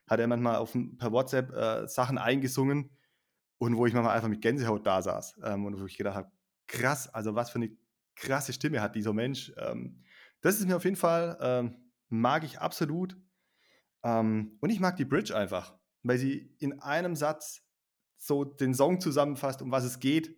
hat 0.07 0.19
er 0.19 0.27
manchmal 0.27 0.57
auf, 0.57 0.73
per 0.97 1.11
WhatsApp 1.11 1.51
äh, 1.51 1.87
Sachen 1.87 2.17
eingesungen 2.17 2.91
und 3.57 3.77
wo 3.77 3.85
ich 3.85 3.93
manchmal 3.93 4.15
einfach 4.15 4.29
mit 4.29 4.41
Gänsehaut 4.41 4.85
da 4.85 5.01
saß 5.01 5.39
ähm, 5.43 5.65
und 5.65 5.79
wo 5.79 5.85
ich 5.85 5.97
gedacht 5.97 6.15
habe, 6.15 6.31
krass, 6.67 7.13
also 7.13 7.35
was 7.35 7.49
für 7.49 7.57
eine 7.57 7.71
krasse 8.15 8.53
Stimme 8.53 8.81
hat 8.81 8.95
dieser 8.95 9.13
Mensch. 9.13 9.53
Ähm, 9.57 10.03
das 10.41 10.59
ist 10.59 10.67
mir 10.67 10.75
auf 10.75 10.83
jeden 10.83 10.95
Fall, 10.95 11.37
ähm, 11.41 11.75
mag 12.09 12.43
ich 12.43 12.59
absolut. 12.59 13.17
Ähm, 14.03 14.57
und 14.59 14.69
ich 14.69 14.79
mag 14.79 14.97
die 14.97 15.05
Bridge 15.05 15.35
einfach, 15.35 15.77
weil 16.03 16.17
sie 16.17 16.53
in 16.59 16.79
einem 16.81 17.15
Satz 17.15 17.61
so 18.17 18.43
den 18.43 18.73
Song 18.73 18.99
zusammenfasst, 19.01 19.61
um 19.61 19.71
was 19.71 19.83
es 19.83 19.99
geht. 19.99 20.37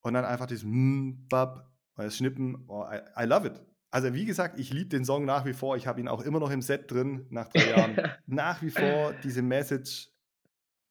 Und 0.00 0.14
dann 0.14 0.24
einfach 0.24 0.46
das 0.46 0.62
mm, 0.64 1.28
bab, 1.28 1.72
das 1.96 2.16
Schnippen. 2.16 2.64
Oh, 2.68 2.84
I, 2.84 3.22
I 3.22 3.26
love 3.26 3.46
it. 3.46 3.60
Also 3.90 4.12
wie 4.12 4.24
gesagt, 4.24 4.58
ich 4.58 4.72
liebe 4.72 4.90
den 4.90 5.04
Song 5.04 5.24
nach 5.24 5.44
wie 5.44 5.52
vor. 5.52 5.76
Ich 5.76 5.86
habe 5.86 6.00
ihn 6.00 6.08
auch 6.08 6.20
immer 6.20 6.40
noch 6.40 6.50
im 6.50 6.62
Set 6.62 6.90
drin 6.90 7.26
nach 7.30 7.48
drei 7.48 7.70
Jahren. 7.70 7.96
nach 8.26 8.60
wie 8.60 8.70
vor 8.70 9.14
diese 9.22 9.40
Message 9.42 10.10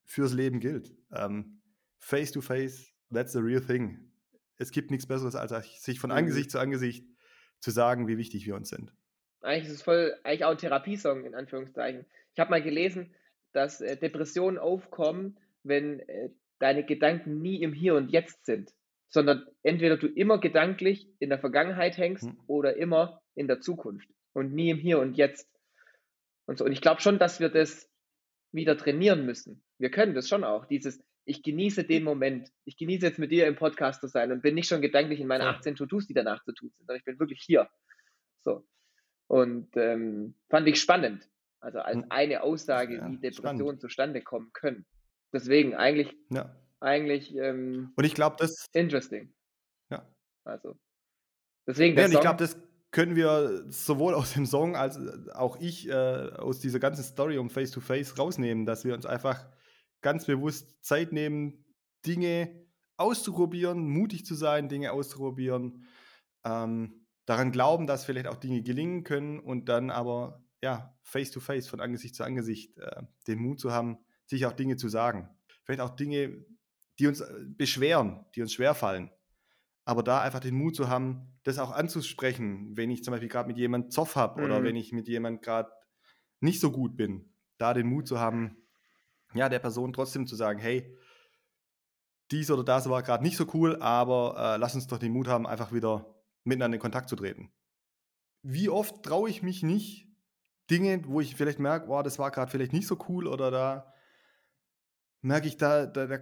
fürs 0.05 0.33
Leben 0.33 0.59
gilt. 0.59 0.95
Ähm, 1.11 1.61
face 1.99 2.31
to 2.31 2.41
face, 2.41 2.87
that's 3.11 3.33
the 3.33 3.39
real 3.39 3.61
thing. 3.61 4.11
Es 4.57 4.71
gibt 4.71 4.89
nichts 4.91 5.05
Besseres, 5.05 5.35
als 5.35 5.83
sich 5.83 5.99
von 5.99 6.09
Mhm. 6.11 6.17
Angesicht 6.17 6.51
zu 6.51 6.59
Angesicht 6.59 7.05
zu 7.59 7.71
sagen, 7.71 8.07
wie 8.07 8.17
wichtig 8.17 8.45
wir 8.45 8.55
uns 8.55 8.69
sind. 8.69 8.93
Eigentlich 9.43 9.65
ist 9.67 9.75
es 9.75 9.81
voll, 9.83 10.15
eigentlich 10.23 10.45
auch 10.45 10.51
ein 10.51 10.57
Therapiesong 10.57 11.25
in 11.25 11.35
Anführungszeichen. 11.35 12.05
Ich 12.33 12.39
habe 12.39 12.51
mal 12.51 12.61
gelesen, 12.61 13.13
dass 13.51 13.81
äh, 13.81 13.97
Depressionen 13.97 14.57
aufkommen, 14.57 15.37
wenn 15.63 15.99
äh, 16.01 16.29
deine 16.59 16.85
Gedanken 16.85 17.41
nie 17.41 17.61
im 17.61 17.73
Hier 17.73 17.95
und 17.95 18.09
Jetzt 18.09 18.45
sind, 18.45 18.71
sondern 19.09 19.45
entweder 19.61 19.97
du 19.97 20.07
immer 20.07 20.39
gedanklich 20.39 21.07
in 21.19 21.29
der 21.29 21.39
Vergangenheit 21.39 21.97
hängst 21.97 22.23
Hm. 22.23 22.39
oder 22.47 22.77
immer 22.77 23.21
in 23.35 23.47
der 23.47 23.59
Zukunft 23.59 24.07
und 24.33 24.53
nie 24.53 24.69
im 24.69 24.77
Hier 24.77 24.99
und 24.99 25.17
Jetzt. 25.17 25.49
Und 26.45 26.57
so. 26.57 26.65
Und 26.65 26.71
ich 26.71 26.81
glaube 26.81 27.01
schon, 27.01 27.19
dass 27.19 27.39
wir 27.39 27.49
das 27.49 27.89
wieder 28.51 28.77
trainieren 28.77 29.25
müssen. 29.25 29.63
Wir 29.77 29.91
können 29.91 30.13
das 30.13 30.29
schon 30.29 30.43
auch. 30.43 30.65
Dieses, 30.65 31.03
ich 31.25 31.43
genieße 31.43 31.83
den 31.83 32.03
Moment. 32.03 32.49
Ich 32.65 32.77
genieße 32.77 33.05
jetzt 33.05 33.19
mit 33.19 33.31
dir 33.31 33.47
im 33.47 33.55
Podcast 33.55 34.01
zu 34.01 34.07
sein 34.07 34.31
und 34.31 34.41
bin 34.41 34.55
nicht 34.55 34.67
schon 34.67 34.81
gedanklich 34.81 35.19
in 35.19 35.27
meine 35.27 35.43
Voll. 35.43 35.53
18 35.55 35.75
To-Dos, 35.75 36.07
die 36.07 36.13
danach 36.13 36.43
zu 36.43 36.53
tun 36.53 36.69
sind, 36.69 36.85
sondern 36.85 36.97
ich 36.97 37.05
bin 37.05 37.19
wirklich 37.19 37.41
hier. 37.41 37.69
So. 38.41 38.65
Und 39.27 39.75
ähm, 39.75 40.35
fand 40.49 40.67
ich 40.67 40.79
spannend. 40.79 41.29
Also 41.59 41.79
als 41.79 41.97
Hm. 42.03 42.05
eine 42.09 42.43
Aussage, 42.43 42.97
Ja, 42.97 43.07
wie 43.09 43.17
Depressionen 43.17 43.57
spannend. 43.59 43.81
zustande 43.81 44.21
kommen 44.21 44.51
können. 44.53 44.85
Deswegen 45.31 45.75
eigentlich, 45.75 46.15
Ja. 46.29 46.55
eigentlich 46.79 47.33
ähm, 47.35 47.93
Und 47.95 48.03
ich 48.03 48.13
glaube, 48.15 48.35
das, 48.39 48.65
interesting. 48.73 49.33
ja. 49.89 50.05
Also 50.43 50.75
deswegen 51.67 51.97
Ja, 51.97 52.05
und 52.05 52.11
ich 52.13 52.19
glaube, 52.19 52.37
das 52.37 52.57
können 52.91 53.15
wir 53.15 53.65
sowohl 53.71 54.13
aus 54.13 54.33
dem 54.33 54.45
Song 54.45 54.75
als 54.75 54.97
äh, 54.97 55.31
auch 55.33 55.59
ich 55.59 55.87
äh, 55.89 55.93
aus 55.93 56.59
dieser 56.59 56.79
ganzen 56.79 57.03
Story 57.03 57.37
um 57.37 57.49
Face 57.49 57.71
to 57.71 57.79
Face 57.81 58.19
rausnehmen, 58.19 58.65
dass 58.65 58.83
wir 58.85 58.93
uns 58.93 59.05
einfach 59.05 59.47
ganz 60.01 60.25
bewusst 60.25 60.83
Zeit 60.83 61.13
nehmen, 61.13 61.65
Dinge 62.05 62.67
auszuprobieren, 62.97 63.87
mutig 63.87 64.25
zu 64.25 64.35
sein, 64.35 64.67
Dinge 64.69 64.91
auszuprobieren, 64.91 65.87
ähm, 66.45 67.02
daran 67.25 67.51
glauben, 67.51 67.87
dass 67.87 68.05
vielleicht 68.05 68.27
auch 68.27 68.37
Dinge 68.37 68.61
gelingen 68.63 69.03
können 69.03 69.39
und 69.39 69.69
dann 69.69 69.89
aber 69.89 70.43
ja 70.61 70.97
Face 71.01 71.31
to 71.31 71.39
Face 71.39 71.67
von 71.67 71.79
Angesicht 71.79 72.15
zu 72.15 72.23
Angesicht 72.23 72.77
äh, 72.77 73.03
den 73.27 73.39
Mut 73.39 73.59
zu 73.59 73.71
haben, 73.71 73.97
sich 74.25 74.45
auch 74.45 74.53
Dinge 74.53 74.77
zu 74.77 74.89
sagen, 74.89 75.29
vielleicht 75.63 75.81
auch 75.81 75.95
Dinge, 75.95 76.45
die 76.99 77.07
uns 77.07 77.21
äh, 77.21 77.45
beschweren, 77.45 78.25
die 78.35 78.41
uns 78.41 78.53
schwerfallen 78.53 79.09
aber 79.85 80.03
da 80.03 80.21
einfach 80.21 80.39
den 80.39 80.55
Mut 80.55 80.75
zu 80.75 80.87
haben, 80.87 81.37
das 81.43 81.59
auch 81.59 81.71
anzusprechen, 81.71 82.77
wenn 82.77 82.89
ich 82.89 83.03
zum 83.03 83.11
Beispiel 83.11 83.29
gerade 83.29 83.47
mit 83.47 83.57
jemandem 83.57 83.91
Zoff 83.91 84.15
habe 84.15 84.41
oder 84.41 84.59
Mhm. 84.59 84.63
wenn 84.63 84.75
ich 84.75 84.91
mit 84.93 85.07
jemandem 85.07 85.41
gerade 85.41 85.71
nicht 86.39 86.59
so 86.59 86.71
gut 86.71 86.95
bin, 86.95 87.33
da 87.57 87.73
den 87.73 87.87
Mut 87.87 88.07
zu 88.07 88.19
haben, 88.19 88.57
ja, 89.33 89.49
der 89.49 89.59
Person 89.59 89.93
trotzdem 89.93 90.27
zu 90.27 90.35
sagen, 90.35 90.59
hey, 90.59 90.97
dies 92.31 92.49
oder 92.49 92.63
das 92.63 92.89
war 92.89 93.03
gerade 93.03 93.23
nicht 93.23 93.37
so 93.37 93.45
cool, 93.53 93.75
aber 93.81 94.35
äh, 94.55 94.57
lass 94.57 94.75
uns 94.75 94.87
doch 94.87 94.97
den 94.97 95.11
Mut 95.11 95.27
haben, 95.27 95.45
einfach 95.45 95.73
wieder 95.73 96.12
miteinander 96.43 96.75
in 96.75 96.81
Kontakt 96.81 97.09
zu 97.09 97.15
treten. 97.15 97.51
Wie 98.41 98.69
oft 98.69 99.03
traue 99.03 99.29
ich 99.29 99.41
mich 99.41 99.63
nicht, 99.63 100.07
Dinge, 100.69 101.01
wo 101.05 101.21
ich 101.21 101.35
vielleicht 101.35 101.59
merke, 101.59 101.87
wow, 101.87 102.03
das 102.03 102.19
war 102.19 102.31
gerade 102.31 102.51
vielleicht 102.51 102.73
nicht 102.73 102.87
so 102.87 102.97
cool 103.07 103.27
oder 103.27 103.51
da 103.51 103.93
merke 105.21 105.47
ich, 105.47 105.57
da, 105.57 105.85
da, 105.85 106.07
da 106.07 106.19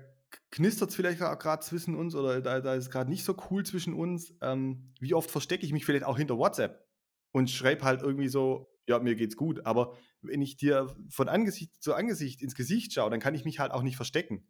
knistert 0.49 0.89
es 0.89 0.95
vielleicht 0.95 1.19
gerade 1.19 1.63
zwischen 1.63 1.95
uns 1.95 2.15
oder 2.15 2.41
da, 2.41 2.59
da 2.59 2.75
ist 2.75 2.89
gerade 2.89 3.09
nicht 3.09 3.23
so 3.23 3.35
cool 3.49 3.65
zwischen 3.65 3.93
uns. 3.93 4.33
Ähm, 4.41 4.93
wie 4.99 5.13
oft 5.13 5.29
verstecke 5.29 5.65
ich 5.65 5.73
mich 5.73 5.85
vielleicht 5.85 6.05
auch 6.05 6.17
hinter 6.17 6.37
WhatsApp 6.37 6.87
und 7.31 7.49
schreibe 7.49 7.83
halt 7.83 8.01
irgendwie 8.01 8.29
so, 8.29 8.71
ja, 8.87 8.99
mir 8.99 9.15
geht's 9.15 9.35
gut. 9.35 9.65
Aber 9.65 9.95
wenn 10.21 10.41
ich 10.41 10.57
dir 10.57 10.95
von 11.09 11.29
Angesicht 11.29 11.81
zu 11.81 11.93
Angesicht 11.93 12.41
ins 12.41 12.55
Gesicht 12.55 12.93
schaue, 12.93 13.09
dann 13.09 13.19
kann 13.19 13.35
ich 13.35 13.45
mich 13.45 13.59
halt 13.59 13.71
auch 13.71 13.83
nicht 13.83 13.95
verstecken. 13.95 14.47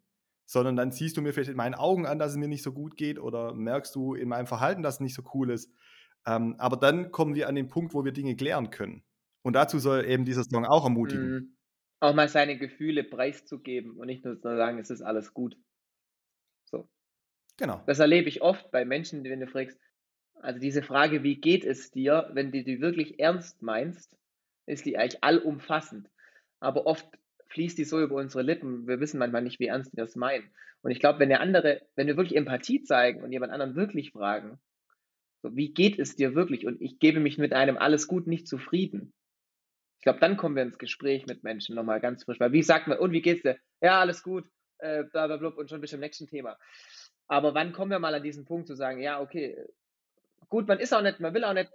Sondern 0.52 0.76
dann 0.76 0.92
siehst 0.92 1.16
du 1.16 1.22
mir 1.22 1.32
vielleicht 1.32 1.52
in 1.52 1.56
meinen 1.56 1.76
Augen 1.76 2.06
an, 2.06 2.20
dass 2.20 2.32
es 2.32 2.38
mir 2.38 2.50
nicht 2.50 2.62
so 2.62 2.74
gut 2.74 2.98
geht 2.98 3.18
oder 3.18 3.54
merkst 3.54 3.96
du 3.96 4.16
in 4.16 4.28
meinem 4.28 4.48
Verhalten, 4.48 4.84
dass 4.84 4.96
es 4.96 5.00
nicht 5.00 5.16
so 5.16 5.24
cool 5.34 5.50
ist. 5.50 5.72
Ähm, 6.28 6.56
aber 6.58 6.76
dann 6.76 7.10
kommen 7.12 7.36
wir 7.36 7.48
an 7.48 7.56
den 7.56 7.70
Punkt, 7.70 7.94
wo 7.94 8.04
wir 8.04 8.12
Dinge 8.12 8.36
klären 8.36 8.70
können. 8.70 9.02
Und 9.44 9.54
dazu 9.54 9.80
soll 9.80 10.04
eben 10.04 10.26
dieser 10.26 10.44
Song 10.44 10.66
auch 10.66 10.84
ermutigen. 10.84 11.30
Mhm. 11.30 11.58
auch 12.02 12.14
mal 12.14 12.28
seine 12.28 12.58
Gefühle 12.58 13.06
preiszugeben 13.06 13.96
und 13.98 14.08
nicht 14.08 14.26
nur 14.26 14.36
zu 14.42 14.58
sagen, 14.58 14.78
es 14.78 14.90
ist 14.90 15.02
alles 15.02 15.34
gut. 15.34 15.56
So. 16.66 16.90
Genau. 17.58 17.82
Das 17.86 18.00
erlebe 18.00 18.28
ich 18.28 18.42
oft 18.42 18.72
bei 18.72 18.84
Menschen, 18.84 19.24
wenn 19.24 19.40
du 19.40 19.48
fragst, 19.48 19.80
also 20.42 20.60
diese 20.60 20.84
Frage, 20.84 21.24
wie 21.24 21.40
geht 21.40 21.64
es 21.64 21.92
dir, 21.92 22.30
wenn 22.34 22.52
du 22.52 22.62
die 22.62 22.82
wirklich 22.82 23.20
ernst 23.20 23.62
meinst, 23.62 24.18
ist 24.66 24.86
die 24.86 24.98
eigentlich 24.98 25.24
allumfassend. 25.24 26.10
Aber 26.60 26.88
oft 26.88 27.08
fließt 27.52 27.78
die 27.78 27.86
so 27.86 28.02
über 28.02 28.16
unsere 28.16 28.44
Lippen. 28.44 28.88
Wir 28.88 29.00
wissen 29.00 29.20
manchmal 29.20 29.42
nicht, 29.42 29.60
wie 29.60 29.68
ernst 29.68 29.96
wir 29.96 30.04
das 30.04 30.16
meinen. 30.16 30.50
Und 30.82 30.92
ich 30.92 31.00
glaube, 31.00 31.20
wenn 31.20 31.30
der 31.30 31.42
andere, 31.42 31.82
wenn 31.96 32.08
wir 32.08 32.18
wirklich 32.18 32.36
Empathie 32.36 32.84
zeigen 32.84 33.22
und 33.24 33.32
jemand 33.32 33.52
anderen 33.52 33.76
wirklich 33.76 34.12
fragen, 34.12 34.60
so, 35.42 35.56
wie 35.56 35.74
geht 35.74 36.00
es 36.00 36.16
dir 36.16 36.36
wirklich? 36.36 36.66
Und 36.66 36.82
ich 36.82 37.00
gebe 37.00 37.20
mich 37.20 37.38
mit 37.38 37.54
einem 37.54 37.78
alles 37.78 38.08
gut 38.08 38.28
nicht 38.28 38.48
zufrieden. 38.48 39.14
Ich 39.98 40.04
glaube, 40.04 40.20
dann 40.20 40.38
kommen 40.38 40.56
wir 40.56 40.64
ins 40.64 40.78
Gespräch 40.78 41.26
mit 41.28 41.44
Menschen 41.44 41.76
nochmal 41.76 42.00
ganz 42.00 42.24
frisch. 42.24 42.40
Weil 42.40 42.54
wie 42.54 42.64
sagt 42.64 42.88
man, 42.88 43.00
und 43.00 43.12
wie 43.12 43.22
geht's 43.22 43.44
dir? 43.44 43.58
Ja, 43.82 44.00
alles 44.00 44.24
gut, 44.24 44.46
äh, 44.80 45.04
bla, 45.04 45.26
und 45.26 45.70
schon 45.70 45.82
bis 45.82 45.92
zum 45.92 46.00
nächsten 46.00 46.28
Thema. 46.28 46.58
Aber 47.28 47.54
wann 47.54 47.72
kommen 47.72 47.92
wir 47.92 48.00
mal 48.00 48.14
an 48.14 48.24
diesen 48.24 48.46
Punkt 48.46 48.68
zu 48.68 48.76
sagen, 48.76 49.02
ja, 49.02 49.22
okay, 49.22 49.58
gut, 50.50 50.68
man 50.68 50.80
ist 50.80 50.94
auch 50.94 51.02
nicht, 51.02 51.20
man 51.20 51.34
will 51.34 51.44
auch 51.44 51.54
nicht, 51.54 51.72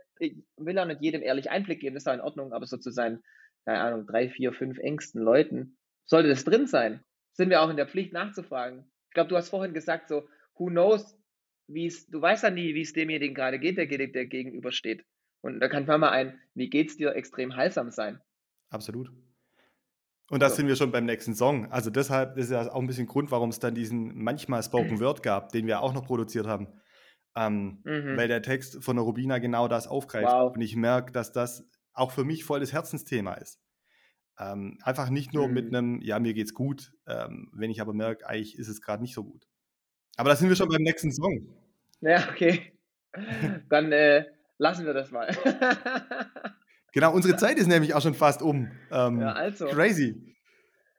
will 0.57 0.79
auch 0.79 0.87
nicht 0.87 1.01
jedem 1.01 1.23
ehrlich 1.23 1.51
Einblick 1.51 1.81
geben, 1.81 1.97
ist 1.97 2.09
auch 2.09 2.15
in 2.15 2.21
Ordnung, 2.21 2.53
aber 2.53 2.67
so 2.67 2.77
zu 2.77 2.91
seinen, 2.91 3.23
keine 3.67 3.81
Ahnung, 3.81 4.07
drei, 4.07 4.31
vier, 4.31 4.53
fünf 4.53 4.79
engsten 4.79 5.21
Leuten, 5.21 5.77
sollte 6.07 6.29
das 6.29 6.45
drin 6.45 6.67
sein? 6.67 7.05
Sind 7.33 7.51
wir 7.51 7.61
auch 7.61 7.69
in 7.69 7.77
der 7.77 7.89
Pflicht 7.89 8.13
nachzufragen? 8.13 8.91
Ich 9.09 9.15
glaube, 9.15 9.29
du 9.29 9.37
hast 9.37 9.51
vorhin 9.51 9.75
gesagt, 9.75 10.09
so, 10.09 10.29
who 10.55 10.67
knows, 10.67 11.19
wie 11.67 11.87
es, 11.87 12.07
du 12.07 12.23
weißt 12.23 12.45
ja 12.45 12.51
nie, 12.51 12.75
wie 12.75 12.83
es 12.83 12.93
demjenigen 12.93 13.35
gerade 13.35 13.59
geht, 13.59 13.77
der, 13.77 13.87
der 13.87 14.27
gegenübersteht. 14.27 15.05
Und 15.43 15.61
da 15.61 15.69
kann 15.69 15.85
mal 15.85 16.11
ein, 16.11 16.41
wie 16.55 16.71
geht's 16.71 16.97
dir, 16.97 17.15
extrem 17.15 17.57
heilsam 17.57 17.91
sein. 17.91 18.21
Absolut. 18.71 19.11
Und 20.31 20.43
da 20.43 20.49
so. 20.49 20.57
sind 20.57 20.69
wir 20.69 20.77
schon 20.77 20.93
beim 20.93 21.05
nächsten 21.05 21.35
Song. 21.35 21.71
Also 21.71 21.91
deshalb 21.91 22.37
ist 22.37 22.51
ja 22.51 22.71
auch 22.73 22.81
ein 22.81 22.87
bisschen 22.87 23.07
Grund, 23.07 23.31
warum 23.33 23.51
es 23.51 23.59
dann 23.59 23.75
diesen 23.75 24.17
manchmal 24.17 24.63
Spoken 24.63 25.01
Word 25.01 25.23
gab, 25.23 25.51
den 25.51 25.67
wir 25.67 25.81
auch 25.81 25.93
noch 25.93 26.05
produziert 26.05 26.47
haben. 26.47 26.69
Ähm, 27.37 27.81
mhm. 27.85 28.17
Weil 28.17 28.29
der 28.29 28.43
Text 28.43 28.83
von 28.83 28.97
der 28.97 29.05
Rubina 29.05 29.39
genau 29.39 29.69
das 29.69 29.89
aufgreift. 29.89 30.33
Wow. 30.33 30.55
Und 30.55 30.63
ich 30.63 30.75
merke, 30.75 31.13
dass 31.13 31.33
das 31.33 31.69
auch 31.97 32.13
für 32.13 32.25
mich 32.25 32.45
voll 32.45 32.61
das 32.61 32.73
Herzensthema 32.73 33.35
ist. 33.35 33.59
Ähm, 34.39 34.79
einfach 34.83 35.09
nicht 35.09 35.33
nur 35.33 35.49
mhm. 35.49 35.55
mit 35.55 35.69
einem, 35.69 36.01
ja, 36.03 36.19
mir 36.19 36.35
geht's 36.35 36.55
gut, 36.55 36.93
ähm, 37.07 37.51
wenn 37.55 37.71
ich 37.71 37.81
aber 37.81 37.95
merke, 37.95 38.27
eigentlich 38.27 38.59
ist 38.59 38.69
es 38.69 38.83
gerade 38.83 39.03
nicht 39.03 39.15
so 39.15 39.25
gut. 39.25 39.49
Aber 40.17 40.29
da 40.29 40.37
sind 40.37 40.49
wir 40.49 40.57
schon 40.57 40.69
beim 40.69 40.83
nächsten 40.83 41.11
Song. 41.11 41.47
Ja, 42.01 42.29
okay. 42.31 42.73
Dann 43.71 43.93
äh, 43.93 44.27
lassen 44.59 44.85
wir 44.85 44.93
das 44.93 45.11
mal. 45.11 45.35
genau, 46.93 47.15
unsere 47.15 47.37
Zeit 47.39 47.57
ist 47.57 47.67
nämlich 47.67 47.95
auch 47.95 48.03
schon 48.03 48.15
fast 48.15 48.43
um. 48.43 48.71
Ähm, 48.91 49.21
ja, 49.21 49.33
also. 49.33 49.67
Crazy. 49.67 50.37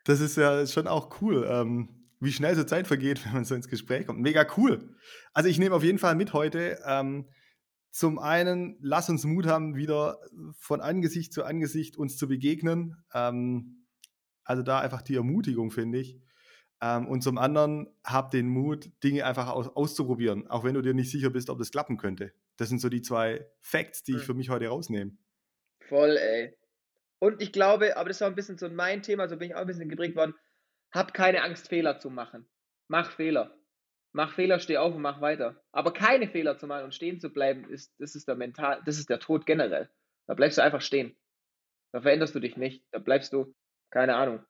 Das 0.04 0.20
ist 0.20 0.36
ja 0.38 0.66
schon 0.66 0.88
auch 0.88 1.22
cool, 1.22 1.46
ähm, 1.48 2.10
wie 2.20 2.32
schnell 2.32 2.56
so 2.56 2.64
Zeit 2.64 2.88
vergeht, 2.88 3.24
wenn 3.26 3.34
man 3.34 3.46
so 3.46 3.54
ins 3.54 3.68
Gespräch 3.68 4.08
kommt. 4.08 4.20
Mega 4.20 4.48
cool. 4.58 4.96
Also 5.34 5.50
ich 5.50 5.60
nehme 5.60 5.76
auf 5.76 5.84
jeden 5.84 6.00
Fall 6.00 6.16
mit 6.16 6.34
heute. 6.34 6.80
Zum 7.92 8.20
einen, 8.20 8.78
lass 8.82 9.10
uns 9.10 9.24
Mut 9.24 9.48
haben, 9.48 9.76
wieder 9.76 10.20
von 10.60 10.82
Angesicht 10.82 11.34
zu 11.34 11.44
Angesicht 11.44 11.98
uns 11.98 12.18
zu 12.18 12.28
begegnen. 12.28 13.04
Ähm, 13.14 13.86
also 14.44 14.64
da 14.64 14.80
einfach 14.80 15.02
die 15.02 15.16
Ermutigung, 15.16 15.72
finde 15.72 16.00
ich. 16.00 16.20
Ähm, 16.82 17.08
und 17.08 17.22
zum 17.22 17.38
anderen, 17.38 17.88
hab 18.04 18.32
den 18.32 18.48
Mut, 18.48 18.92
Dinge 19.04 19.26
einfach 19.26 19.48
aus, 19.50 19.68
auszuprobieren, 19.68 20.48
auch 20.48 20.64
wenn 20.64 20.76
du 20.76 20.82
dir 20.82 20.94
nicht 20.94 21.12
sicher 21.12 21.30
bist, 21.30 21.50
ob 21.50 21.58
das 21.58 21.72
klappen 21.72 21.98
könnte. 21.98 22.34
Das 22.58 22.70
sind 22.70 22.80
so 22.80 22.90
die 22.90 23.02
zwei 23.02 23.48
Facts, 23.62 24.04
die 24.04 24.14
ich 24.14 24.20
hm. 24.20 24.26
für 24.26 24.34
mich 24.36 24.50
heute 24.50 24.68
rausnehme. 24.68 25.18
Voll, 25.88 26.18
ey. 26.18 26.56
Und 27.20 27.42
ich 27.42 27.52
glaube, 27.52 27.98
aber 27.98 28.10
das 28.10 28.22
war 28.22 28.28
ein 28.28 28.36
bisschen 28.36 28.58
so 28.58 28.70
mein 28.70 29.02
Thema, 29.02 29.28
so 29.28 29.38
bin 29.38 29.50
ich 29.50 29.56
auch 29.56 29.62
ein 29.62 29.68
bisschen 29.68 29.90
geprägt 29.90 30.16
worden. 30.16 30.36
Hab 30.92 31.14
keine 31.14 31.42
Angst, 31.44 31.68
Fehler 31.68 32.00
zu 32.00 32.10
machen. 32.10 32.48
Mach 32.88 33.12
Fehler. 33.12 33.57
Mach 34.18 34.34
Fehler, 34.34 34.60
steh 34.60 34.78
auf 34.78 34.96
und 34.96 35.04
mach 35.04 35.22
weiter. 35.22 35.64
Aber 35.72 35.94
keine 35.94 36.28
Fehler 36.28 36.58
zu 36.58 36.66
machen 36.66 36.86
und 36.86 36.96
stehen 36.96 37.20
zu 37.20 37.30
bleiben, 37.30 37.70
ist, 37.70 37.94
das 38.00 38.16
ist 38.16 38.28
der 38.28 38.34
mental, 38.34 38.82
das 38.84 38.98
ist 38.98 39.12
der 39.12 39.20
Tod 39.20 39.46
generell. 39.46 39.92
Da 40.26 40.34
bleibst 40.34 40.58
du 40.58 40.64
einfach 40.64 40.82
stehen. 40.82 41.16
Da 41.92 42.02
veränderst 42.02 42.34
du 42.34 42.40
dich 42.40 42.58
nicht. 42.58 42.84
Da 42.90 42.98
bleibst 42.98 43.32
du, 43.32 43.54
keine 43.92 44.16
Ahnung. 44.16 44.44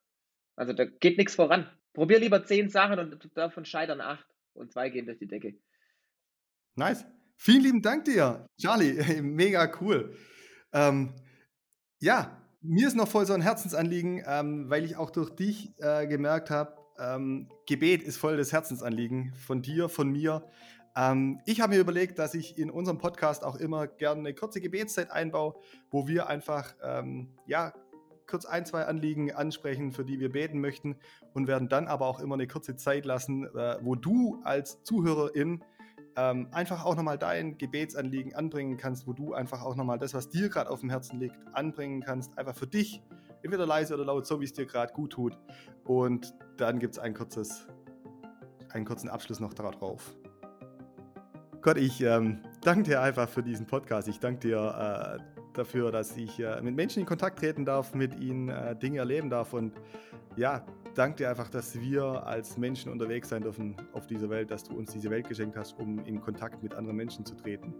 Also 0.56 0.72
da 0.72 0.86
geht 0.86 1.18
nichts 1.18 1.34
voran. 1.34 1.70
Probier 1.92 2.18
lieber 2.18 2.46
zehn 2.46 2.70
Sachen 2.70 2.98
und 2.98 3.36
davon 3.36 3.66
scheitern 3.66 4.00
acht 4.00 4.26
und 4.54 4.72
zwei 4.72 4.88
gehen 4.88 5.04
durch 5.04 5.18
die 5.18 5.28
Decke. 5.28 5.58
Nice. 6.74 7.04
Vielen 7.36 7.62
lieben 7.62 7.82
Dank 7.82 8.06
dir, 8.06 8.46
Charlie. 8.58 9.20
Mega 9.20 9.70
cool. 9.82 10.16
Ähm, 10.72 11.12
ja, 12.00 12.42
mir 12.62 12.88
ist 12.88 12.96
noch 12.96 13.08
voll 13.08 13.26
so 13.26 13.34
ein 13.34 13.42
Herzensanliegen, 13.42 14.22
ähm, 14.26 14.70
weil 14.70 14.86
ich 14.86 14.96
auch 14.96 15.10
durch 15.10 15.28
dich 15.28 15.74
äh, 15.76 16.06
gemerkt 16.06 16.48
habe, 16.48 16.77
ähm, 16.98 17.48
Gebet 17.66 18.02
ist 18.02 18.16
voll 18.16 18.36
das 18.36 18.52
Herzensanliegen 18.52 19.32
von 19.34 19.62
dir, 19.62 19.88
von 19.88 20.10
mir. 20.10 20.44
Ähm, 20.96 21.40
ich 21.46 21.60
habe 21.60 21.74
mir 21.74 21.80
überlegt, 21.80 22.18
dass 22.18 22.34
ich 22.34 22.58
in 22.58 22.70
unserem 22.70 22.98
Podcast 22.98 23.44
auch 23.44 23.56
immer 23.56 23.86
gerne 23.86 24.20
eine 24.20 24.34
kurze 24.34 24.60
Gebetszeit 24.60 25.10
einbaue, 25.10 25.54
wo 25.90 26.08
wir 26.08 26.28
einfach 26.28 26.74
ähm, 26.82 27.28
ja, 27.46 27.72
kurz 28.26 28.44
ein, 28.44 28.66
zwei 28.66 28.84
Anliegen 28.84 29.32
ansprechen, 29.32 29.92
für 29.92 30.04
die 30.04 30.20
wir 30.20 30.30
beten 30.30 30.60
möchten 30.60 30.96
und 31.34 31.48
werden 31.48 31.68
dann 31.68 31.88
aber 31.88 32.06
auch 32.06 32.20
immer 32.20 32.34
eine 32.34 32.46
kurze 32.46 32.76
Zeit 32.76 33.04
lassen, 33.04 33.44
äh, 33.44 33.78
wo 33.80 33.94
du 33.94 34.40
als 34.44 34.82
Zuhörerin 34.82 35.64
ähm, 36.16 36.48
einfach 36.50 36.84
auch 36.84 36.96
nochmal 36.96 37.16
dein 37.16 37.58
Gebetsanliegen 37.58 38.34
anbringen 38.34 38.76
kannst, 38.76 39.06
wo 39.06 39.12
du 39.12 39.34
einfach 39.34 39.62
auch 39.62 39.76
nochmal 39.76 39.98
das, 39.98 40.14
was 40.14 40.28
dir 40.28 40.48
gerade 40.48 40.68
auf 40.70 40.80
dem 40.80 40.90
Herzen 40.90 41.20
liegt, 41.20 41.36
anbringen 41.52 42.02
kannst, 42.02 42.36
einfach 42.36 42.56
für 42.56 42.66
dich, 42.66 43.02
entweder 43.42 43.66
leise 43.66 43.94
oder 43.94 44.04
laut, 44.04 44.26
so 44.26 44.40
wie 44.40 44.44
es 44.44 44.52
dir 44.52 44.66
gerade 44.66 44.92
gut 44.92 45.12
tut. 45.12 45.38
Und 45.84 46.34
dann 46.56 46.78
gibt 46.78 46.94
es 46.94 46.98
ein 46.98 47.14
einen 48.70 48.84
kurzen 48.84 49.08
Abschluss 49.08 49.40
noch 49.40 49.54
darauf. 49.54 50.14
Gott, 51.62 51.76
ich 51.78 52.00
ähm, 52.02 52.40
danke 52.62 52.84
dir 52.84 53.00
einfach 53.00 53.28
für 53.28 53.42
diesen 53.42 53.66
Podcast. 53.66 54.08
Ich 54.08 54.20
danke 54.20 54.40
dir 54.40 55.18
äh, 55.18 55.38
dafür, 55.54 55.90
dass 55.90 56.16
ich 56.16 56.38
äh, 56.38 56.60
mit 56.62 56.76
Menschen 56.76 57.00
in 57.00 57.06
Kontakt 57.06 57.40
treten 57.40 57.64
darf, 57.64 57.94
mit 57.94 58.18
ihnen 58.18 58.48
äh, 58.48 58.76
Dinge 58.76 58.98
erleben 58.98 59.28
darf. 59.28 59.52
Und 59.52 59.74
ja, 60.36 60.64
danke 60.94 61.16
dir 61.16 61.30
einfach, 61.30 61.48
dass 61.48 61.80
wir 61.80 62.26
als 62.26 62.56
Menschen 62.56 62.92
unterwegs 62.92 63.28
sein 63.28 63.42
dürfen 63.42 63.76
auf 63.92 64.06
dieser 64.06 64.30
Welt, 64.30 64.50
dass 64.50 64.64
du 64.64 64.76
uns 64.76 64.92
diese 64.92 65.10
Welt 65.10 65.28
geschenkt 65.28 65.56
hast, 65.56 65.78
um 65.78 65.98
in 66.04 66.20
Kontakt 66.20 66.62
mit 66.62 66.74
anderen 66.74 66.96
Menschen 66.96 67.24
zu 67.24 67.34
treten. 67.34 67.74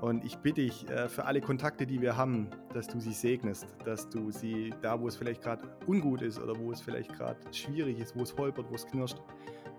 Und 0.00 0.24
ich 0.24 0.36
bitte 0.38 0.62
dich 0.62 0.88
äh, 0.88 1.08
für 1.08 1.26
alle 1.26 1.40
Kontakte, 1.40 1.86
die 1.86 2.00
wir 2.00 2.16
haben, 2.16 2.48
dass 2.72 2.88
du 2.88 3.00
sie 3.00 3.12
segnest, 3.12 3.66
dass 3.84 4.08
du 4.08 4.30
sie 4.30 4.72
da, 4.80 4.98
wo 4.98 5.08
es 5.08 5.16
vielleicht 5.16 5.42
gerade 5.42 5.62
ungut 5.86 6.22
ist 6.22 6.40
oder 6.40 6.58
wo 6.58 6.72
es 6.72 6.80
vielleicht 6.80 7.12
gerade 7.12 7.38
schwierig 7.52 7.98
ist, 7.98 8.16
wo 8.16 8.22
es 8.22 8.34
holpert, 8.36 8.66
wo 8.70 8.74
es 8.74 8.86
knirscht, 8.86 9.18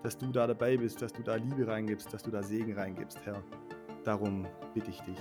dass 0.04 0.18
du 0.18 0.32
da 0.32 0.46
dabei 0.46 0.78
bist, 0.78 1.02
dass 1.02 1.12
du 1.12 1.24
da 1.24 1.36
Liebe 1.36 1.68
reingibst, 1.68 2.14
dass 2.14 2.22
du 2.22 2.30
da 2.30 2.44
Segen 2.44 2.78
reingibst, 2.78 3.20
Herr. 3.26 3.42
Darum 4.04 4.48
bitte 4.74 4.92
ich 4.92 5.00
dich. 5.02 5.18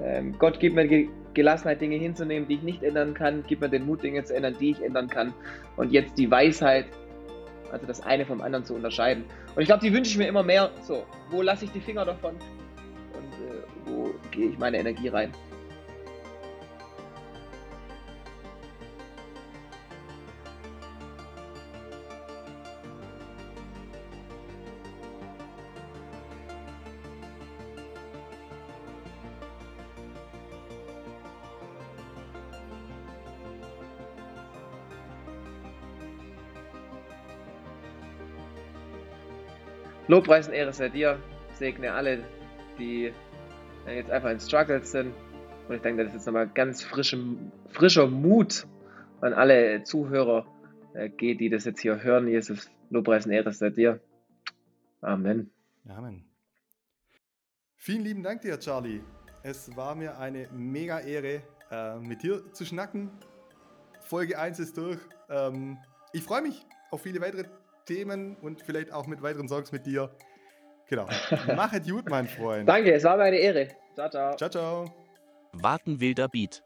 Ähm, 0.00 0.36
Gott 0.38 0.60
gibt 0.60 0.76
mir 0.76 1.08
Gelassenheit, 1.34 1.80
Dinge 1.80 1.96
hinzunehmen, 1.96 2.48
die 2.48 2.54
ich 2.54 2.62
nicht 2.62 2.82
ändern 2.82 3.14
kann. 3.14 3.44
Gib 3.46 3.60
mir 3.60 3.68
den 3.68 3.86
Mut, 3.86 4.02
Dinge 4.02 4.22
zu 4.24 4.34
ändern, 4.34 4.54
die 4.60 4.70
ich 4.70 4.82
ändern 4.82 5.08
kann. 5.08 5.32
Und 5.76 5.92
jetzt 5.92 6.18
die 6.18 6.30
Weisheit, 6.30 6.86
also 7.72 7.86
das 7.86 8.00
eine 8.02 8.26
vom 8.26 8.40
anderen 8.40 8.64
zu 8.64 8.74
unterscheiden. 8.74 9.24
Und 9.54 9.62
ich 9.62 9.66
glaube, 9.66 9.80
die 9.80 9.92
wünsche 9.92 10.10
ich 10.10 10.18
mir 10.18 10.28
immer 10.28 10.42
mehr. 10.42 10.70
So, 10.82 11.04
wo 11.30 11.40
lasse 11.40 11.64
ich 11.64 11.72
die 11.72 11.80
Finger 11.80 12.04
davon? 12.04 12.36
Gehe 14.36 14.50
ich 14.50 14.58
meine 14.58 14.76
Energie 14.76 15.08
rein? 15.08 15.32
Lobpreis 40.08 40.46
und 40.46 40.52
Ehre 40.52 40.74
sei 40.74 40.90
dir. 40.90 41.18
Segne 41.54 41.90
alle, 41.90 42.22
die 42.78 43.14
jetzt 43.94 44.10
einfach 44.10 44.30
in 44.30 44.40
Struggles 44.40 44.90
sind. 44.90 45.14
Und 45.68 45.74
ich 45.74 45.82
denke, 45.82 46.02
das 46.02 46.12
ist 46.12 46.18
jetzt 46.18 46.26
nochmal 46.26 46.48
ganz 46.48 46.82
frischem, 46.82 47.50
frischer 47.70 48.06
Mut 48.06 48.66
an 49.20 49.32
alle 49.32 49.82
Zuhörer 49.84 50.46
äh, 50.94 51.08
geht, 51.08 51.40
die 51.40 51.48
das 51.48 51.64
jetzt 51.64 51.80
hier 51.80 52.02
hören. 52.02 52.28
Jesus, 52.28 52.70
Lobpreis 52.90 53.26
und 53.26 53.32
Ehre 53.32 53.52
sei 53.52 53.70
dir. 53.70 54.00
Amen. 55.00 55.50
Amen. 55.88 56.24
Vielen 57.76 58.02
lieben 58.02 58.22
Dank 58.22 58.42
dir, 58.42 58.58
Charlie. 58.58 59.00
Es 59.42 59.76
war 59.76 59.94
mir 59.94 60.18
eine 60.18 60.48
mega 60.52 61.00
Ehre, 61.00 61.42
äh, 61.70 61.98
mit 61.98 62.22
dir 62.22 62.52
zu 62.52 62.64
schnacken. 62.64 63.10
Folge 64.00 64.38
1 64.38 64.58
ist 64.58 64.76
durch. 64.76 64.98
Ähm, 65.28 65.78
ich 66.12 66.22
freue 66.22 66.42
mich 66.42 66.66
auf 66.90 67.02
viele 67.02 67.20
weitere 67.20 67.44
Themen 67.84 68.36
und 68.36 68.62
vielleicht 68.62 68.92
auch 68.92 69.06
mit 69.06 69.22
weiteren 69.22 69.48
Songs 69.48 69.72
mit 69.72 69.86
dir. 69.86 70.10
Genau. 70.88 71.06
Mach 71.54 71.72
es 71.72 71.88
gut, 71.88 72.08
mein 72.08 72.28
Freund. 72.28 72.68
Danke, 72.68 72.94
es 72.94 73.04
war 73.04 73.16
mir 73.16 73.24
eine 73.24 73.38
Ehre. 73.38 73.68
Ciao, 73.94 74.08
ciao. 74.08 74.36
Ciao, 74.36 74.50
ciao. 74.50 74.94
Warten 75.52 76.00
wilder 76.00 76.28
Beat. 76.28 76.62